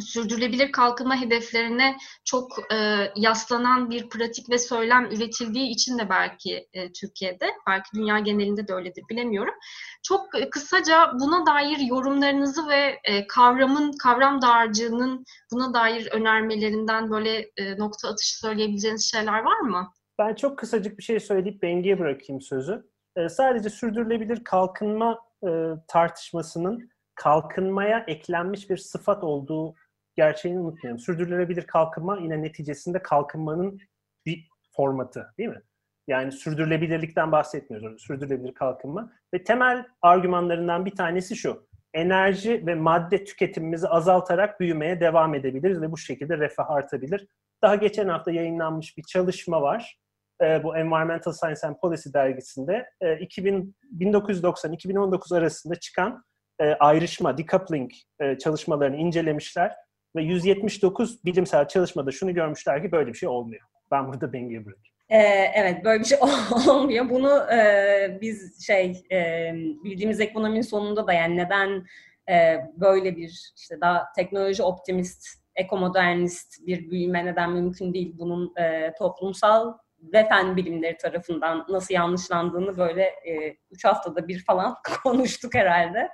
sürdürülebilir 0.00 0.72
kalkınma 0.72 1.20
hedeflerine 1.20 1.96
çok 2.24 2.72
e, 2.72 2.76
yaslanan 3.16 3.90
bir 3.90 4.08
pratik 4.08 4.50
ve 4.50 4.58
söylem 4.58 5.04
üretildiği 5.04 5.70
için 5.70 5.98
de 5.98 6.08
belki 6.10 6.68
e, 6.72 6.92
Türkiye'de, 6.92 7.46
belki 7.68 7.88
dünya 7.94 8.18
genelinde 8.18 8.68
de 8.68 8.74
öyledir 8.74 9.04
bilemiyorum. 9.10 9.54
Çok 10.02 10.40
e, 10.40 10.50
kısaca 10.50 11.12
buna 11.20 11.46
dair 11.46 11.78
yorumlarınızı 11.78 12.68
ve 12.68 13.00
e, 13.04 13.26
kavramın, 13.26 13.92
kavram 14.02 14.42
dağarcığının 14.42 15.24
buna 15.52 15.74
dair 15.74 16.08
önermelerinden 16.12 17.10
böyle 17.10 17.50
e, 17.56 17.78
nokta 17.78 18.08
atışı 18.08 18.38
söyleyebileceğiniz 18.38 19.10
şeyler 19.10 19.38
var 19.42 19.60
mı? 19.60 19.92
Ben 20.18 20.34
çok 20.34 20.58
kısacık 20.58 20.98
bir 20.98 21.02
şey 21.02 21.20
söyleyip 21.20 21.62
Bengi'ye 21.62 21.98
bırakayım 21.98 22.40
sözü. 22.40 22.86
E, 23.16 23.28
sadece 23.28 23.70
sürdürülebilir 23.70 24.44
kalkınma 24.44 25.18
e, 25.42 25.50
tartışmasının 25.88 26.90
kalkınmaya 27.14 28.04
eklenmiş 28.08 28.70
bir 28.70 28.76
sıfat 28.76 29.24
olduğu 29.24 29.74
gerçeğini 30.16 30.60
unutmayalım. 30.60 30.98
Sürdürülebilir 30.98 31.66
kalkınma 31.66 32.18
yine 32.18 32.42
neticesinde 32.42 33.02
kalkınmanın 33.02 33.80
bir 34.26 34.48
formatı 34.76 35.34
değil 35.38 35.48
mi? 35.48 35.62
Yani 36.08 36.32
sürdürülebilirlikten 36.32 37.32
bahsetmiyoruz. 37.32 38.02
Sürdürülebilir 38.02 38.54
kalkınma. 38.54 39.12
Ve 39.34 39.44
temel 39.44 39.86
argümanlarından 40.02 40.86
bir 40.86 40.96
tanesi 40.96 41.36
şu. 41.36 41.66
Enerji 41.94 42.66
ve 42.66 42.74
madde 42.74 43.24
tüketimimizi 43.24 43.88
azaltarak 43.88 44.60
büyümeye 44.60 45.00
devam 45.00 45.34
edebiliriz 45.34 45.80
ve 45.80 45.92
bu 45.92 45.96
şekilde 45.96 46.38
refah 46.38 46.70
artabilir. 46.70 47.26
Daha 47.62 47.74
geçen 47.74 48.08
hafta 48.08 48.30
yayınlanmış 48.30 48.96
bir 48.96 49.02
çalışma 49.02 49.62
var. 49.62 49.98
E, 50.42 50.64
bu 50.64 50.76
Environmental 50.76 51.32
Science 51.32 51.66
and 51.66 51.76
Policy 51.76 52.08
dergisinde 52.14 52.90
e, 53.00 53.06
1990-2019 53.06 55.38
arasında 55.38 55.74
çıkan 55.74 56.24
e, 56.60 56.74
ayrışma, 56.74 57.38
decoupling 57.38 57.90
e, 58.20 58.38
çalışmalarını 58.38 58.96
incelemişler 58.96 59.76
ve 60.16 60.22
179 60.22 61.24
bilimsel 61.24 61.68
çalışmada 61.68 62.12
şunu 62.12 62.34
görmüşler 62.34 62.82
ki 62.82 62.92
böyle 62.92 63.12
bir 63.12 63.18
şey 63.18 63.28
olmuyor. 63.28 63.62
Ben 63.90 64.08
burada 64.08 64.32
Bengi'ye 64.32 64.64
bırakayım. 64.64 64.96
Ee, 65.08 65.52
evet 65.54 65.84
böyle 65.84 66.00
bir 66.00 66.04
şey 66.04 66.18
olmuyor. 66.68 67.10
Bunu 67.10 67.52
e, 67.52 68.18
biz 68.20 68.66
şey 68.66 69.02
e, 69.12 69.50
bildiğimiz 69.84 70.20
ekonominin 70.20 70.62
sonunda 70.62 71.06
da 71.06 71.12
yani 71.12 71.36
neden 71.36 71.86
e, 72.30 72.56
böyle 72.76 73.16
bir 73.16 73.52
işte 73.56 73.80
daha 73.80 74.04
teknoloji 74.16 74.62
optimist, 74.62 75.26
ekomodernist 75.56 76.66
bir 76.66 76.90
büyüme 76.90 77.26
neden 77.26 77.50
mümkün 77.50 77.94
değil? 77.94 78.14
Bunun 78.18 78.56
e, 78.56 78.92
toplumsal 78.98 79.74
ve 80.12 80.28
fen 80.28 80.56
bilimleri 80.56 80.96
tarafından 80.96 81.66
nasıl 81.68 81.94
yanlışlandığını 81.94 82.76
böyle 82.76 83.02
e, 83.02 83.56
üç 83.70 83.84
haftada 83.84 84.28
bir 84.28 84.44
falan 84.44 84.74
konuştuk 85.02 85.54
herhalde 85.54 86.10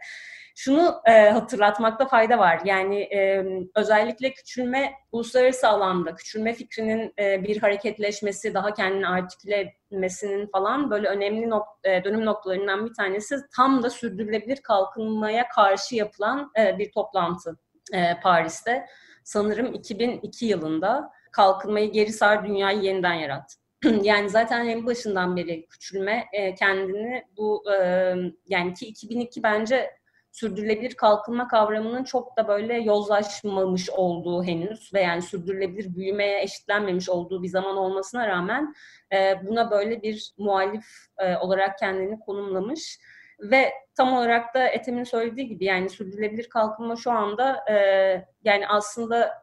şunu 0.55 1.01
e, 1.09 1.31
hatırlatmakta 1.31 2.07
fayda 2.09 2.39
var. 2.39 2.61
Yani 2.65 3.01
e, 3.01 3.45
özellikle 3.77 4.33
küçülme 4.33 4.93
uluslararası 5.13 5.69
alanda 5.69 6.15
küçülme 6.15 6.53
fikrinin 6.55 7.15
e, 7.19 7.45
bir 7.45 7.61
hareketleşmesi, 7.61 8.55
daha 8.55 8.75
kendini 8.75 9.09
artiküle 9.09 9.57
etmesinin 9.57 10.47
falan 10.47 10.91
böyle 10.91 11.09
önemli 11.09 11.47
nok- 11.47 11.79
e, 11.85 12.05
dönüm 12.05 12.25
noktalarından 12.25 12.87
bir 12.87 12.95
tanesi 12.95 13.37
tam 13.57 13.83
da 13.83 13.91
sürdürülebilir 13.91 14.57
kalkınmaya 14.57 15.49
karşı 15.49 15.97
yapılan 15.97 16.51
e, 16.59 16.79
bir 16.79 16.93
toplantı 16.93 17.59
e, 17.93 18.21
Paris'te. 18.23 18.87
Sanırım 19.25 19.75
2002 19.75 20.47
yılında 20.47 21.13
kalkınmayı 21.33 21.93
geri 21.93 22.13
sar 22.13 22.47
dünyayı 22.47 22.81
yeniden 22.81 23.15
yarat. 23.15 23.57
yani 24.03 24.31
zaten 24.31 24.69
en 24.69 24.87
başından 24.87 25.37
beri 25.37 25.67
küçülme 25.67 26.25
e, 26.33 26.55
kendini 26.55 27.25
bu 27.37 27.65
e, 27.73 28.15
yani 28.47 28.75
ki 28.75 28.87
2002 28.87 29.43
bence 29.43 29.91
sürdürülebilir 30.33 30.95
kalkınma 30.95 31.49
kavramının 31.49 32.05
çok 32.05 32.37
da 32.37 32.49
böyle 32.49 32.75
yozlaşmamış 32.75 33.91
olduğu 33.91 34.45
henüz 34.45 34.95
ve 34.95 35.01
yani 35.01 35.23
sürdürülebilir 35.23 35.97
büyümeye 35.97 36.43
eşitlenmemiş 36.43 37.09
olduğu 37.09 37.43
bir 37.43 37.49
zaman 37.49 37.77
olmasına 37.77 38.29
rağmen 38.29 38.75
e, 39.13 39.47
buna 39.47 39.71
böyle 39.71 40.03
bir 40.03 40.33
muhalif 40.39 40.85
e, 41.19 41.37
olarak 41.37 41.79
kendini 41.79 42.21
konumlamış 42.21 42.99
ve 43.41 43.73
tam 43.95 44.13
olarak 44.13 44.55
da 44.55 44.69
Ethem'in 44.69 45.05
söylediği 45.05 45.49
gibi 45.49 45.65
yani 45.65 45.91
sürdürülebilir 45.91 46.49
kalkınma 46.49 46.97
şu 46.97 47.11
anda 47.11 47.65
e, 47.71 47.75
yani 48.45 48.69
aslında 48.69 49.43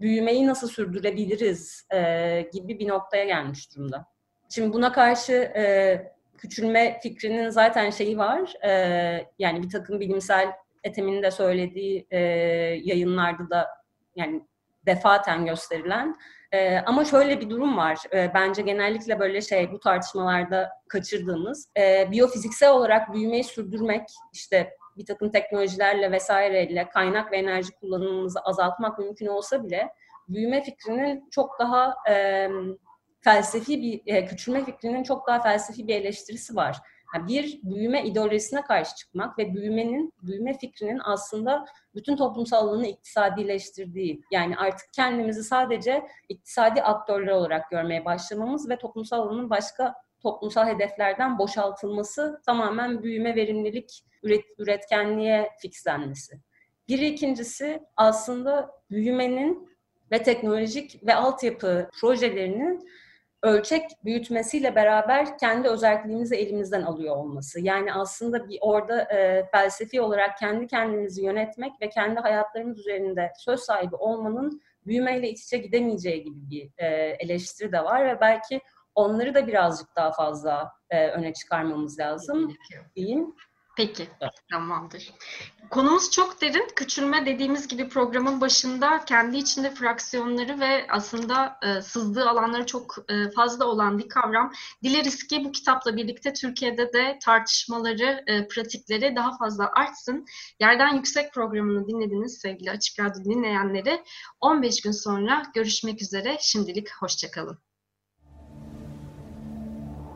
büyümeyi 0.00 0.46
nasıl 0.46 0.68
sürdürebiliriz 0.68 1.86
e, 1.92 2.40
gibi 2.52 2.78
bir 2.78 2.88
noktaya 2.88 3.24
gelmiş 3.24 3.76
durumda. 3.76 4.06
Şimdi 4.48 4.72
buna 4.72 4.92
karşı 4.92 5.32
e, 5.32 6.12
küçülme 6.40 6.98
fikrinin 7.02 7.48
zaten 7.48 7.90
şeyi 7.90 8.18
var. 8.18 8.54
E, 8.64 8.70
yani 9.38 9.62
bir 9.62 9.70
takım 9.70 10.00
bilimsel 10.00 10.52
Ethem'in 10.84 11.22
de 11.22 11.30
söylediği 11.30 12.06
e, 12.10 12.18
yayınlarda 12.84 13.50
da 13.50 13.68
yani 14.16 14.42
defaten 14.86 15.46
gösterilen. 15.46 16.16
E, 16.52 16.78
ama 16.78 17.04
şöyle 17.04 17.40
bir 17.40 17.50
durum 17.50 17.76
var. 17.76 17.98
E, 18.14 18.30
bence 18.34 18.62
genellikle 18.62 19.20
böyle 19.20 19.40
şey 19.40 19.72
bu 19.72 19.80
tartışmalarda 19.80 20.70
kaçırdığımız. 20.88 21.68
E, 21.78 22.10
biyofiziksel 22.10 22.72
olarak 22.72 23.12
büyümeyi 23.12 23.44
sürdürmek, 23.44 24.08
işte 24.32 24.70
bir 24.96 25.06
takım 25.06 25.30
teknolojilerle 25.30 26.12
vesaireyle 26.12 26.88
kaynak 26.88 27.32
ve 27.32 27.36
enerji 27.36 27.70
kullanımımızı 27.72 28.40
azaltmak 28.40 28.98
mümkün 28.98 29.26
olsa 29.26 29.64
bile 29.64 29.88
büyüme 30.28 30.62
fikrinin 30.62 31.28
çok 31.30 31.58
daha 31.58 31.94
e, 32.08 32.48
felsefi 33.20 33.82
bir 33.82 34.14
e, 34.14 34.24
küçülme 34.24 34.64
fikrinin 34.64 35.02
çok 35.02 35.26
daha 35.26 35.42
felsefi 35.42 35.88
bir 35.88 35.94
eleştirisi 35.94 36.56
var. 36.56 36.76
Yani 37.14 37.28
bir 37.28 37.60
büyüme 37.62 38.04
ideolojisine 38.04 38.62
karşı 38.62 38.96
çıkmak 38.96 39.38
ve 39.38 39.54
büyümenin, 39.54 40.12
büyüme 40.22 40.58
fikrinin 40.58 41.00
aslında 41.04 41.66
bütün 41.94 42.16
toplumsal 42.16 42.68
alanı 42.68 42.86
iktisadileştirdiği, 42.86 44.22
yani 44.30 44.56
artık 44.56 44.92
kendimizi 44.92 45.44
sadece 45.44 46.06
iktisadi 46.28 46.82
aktörler 46.82 47.32
olarak 47.32 47.70
görmeye 47.70 48.04
başlamamız 48.04 48.68
ve 48.68 48.78
toplumsal 48.78 49.18
alanın 49.22 49.50
başka 49.50 49.94
toplumsal 50.22 50.66
hedeflerden 50.66 51.38
boşaltılması 51.38 52.40
tamamen 52.46 53.02
büyüme, 53.02 53.36
verimlilik, 53.36 54.04
üret, 54.22 54.44
üretkenliğe 54.58 55.50
fixlenmesi. 55.62 56.40
Bir 56.88 56.98
ikincisi 56.98 57.82
aslında 57.96 58.70
büyümenin 58.90 59.70
ve 60.12 60.22
teknolojik 60.22 61.06
ve 61.06 61.14
altyapı 61.14 61.88
projelerinin 62.00 62.88
ölçek 63.42 63.82
büyütmesiyle 64.04 64.74
beraber 64.74 65.38
kendi 65.38 65.68
özelliğimizi 65.68 66.36
elimizden 66.36 66.82
alıyor 66.82 67.16
olması. 67.16 67.60
Yani 67.60 67.94
aslında 67.94 68.48
bir 68.48 68.58
orada 68.60 69.02
e, 69.02 69.46
felsefi 69.50 70.00
olarak 70.00 70.38
kendi 70.38 70.66
kendimizi 70.66 71.24
yönetmek 71.24 71.72
ve 71.80 71.88
kendi 71.88 72.20
hayatlarımız 72.20 72.78
üzerinde 72.78 73.32
söz 73.38 73.60
sahibi 73.60 73.96
olmanın 73.96 74.60
büyümeyle 74.86 75.28
iç 75.28 75.42
içe 75.44 75.58
gidemeyeceği 75.58 76.24
gibi 76.24 76.50
bir 76.50 76.70
e, 76.78 76.86
eleştiri 77.20 77.72
de 77.72 77.84
var 77.84 78.04
ve 78.04 78.20
belki 78.20 78.60
onları 78.94 79.34
da 79.34 79.46
birazcık 79.46 79.96
daha 79.96 80.12
fazla 80.12 80.72
e, 80.90 81.08
öne 81.08 81.32
çıkarmamız 81.32 81.98
lazım 81.98 82.54
diyeyim. 82.96 83.34
Peki, 83.80 84.08
tamamdır. 84.50 85.10
Konumuz 85.70 86.10
çok 86.10 86.40
derin. 86.40 86.68
Küçülme 86.76 87.26
dediğimiz 87.26 87.68
gibi 87.68 87.88
programın 87.88 88.40
başında 88.40 89.04
kendi 89.04 89.36
içinde 89.36 89.70
fraksiyonları 89.70 90.60
ve 90.60 90.86
aslında 90.90 91.58
e, 91.62 91.82
sızdığı 91.82 92.28
alanları 92.28 92.66
çok 92.66 92.96
e, 93.08 93.30
fazla 93.30 93.64
olan 93.64 93.98
bir 93.98 94.08
kavram. 94.08 94.52
Dileriz 94.82 95.26
ki 95.26 95.44
bu 95.44 95.52
kitapla 95.52 95.96
birlikte 95.96 96.32
Türkiye'de 96.32 96.92
de 96.92 97.18
tartışmaları, 97.22 98.24
e, 98.26 98.48
pratikleri 98.48 99.16
daha 99.16 99.36
fazla 99.36 99.70
artsın. 99.74 100.26
Yerden 100.60 100.94
Yüksek 100.94 101.32
programını 101.34 101.88
dinlediniz 101.88 102.38
sevgili 102.38 102.70
Açık 102.70 103.00
Radyo 103.00 103.24
dinleyenleri. 103.24 104.02
15 104.40 104.80
gün 104.80 104.92
sonra 104.92 105.42
görüşmek 105.54 106.02
üzere. 106.02 106.36
Şimdilik 106.40 106.92
hoşçakalın. 106.92 107.58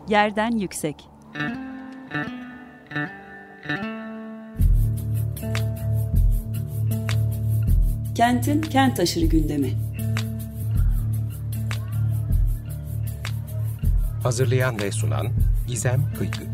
Yerden 0.08 0.50
Yüksek 0.50 1.08
Kentin 8.14 8.60
kent 8.60 9.00
aşırı 9.00 9.24
gündemi. 9.24 9.72
Hazırlayan 14.22 14.80
ve 14.80 14.92
sunan 14.92 15.28
Gizem 15.68 16.12
Kıykı. 16.18 16.53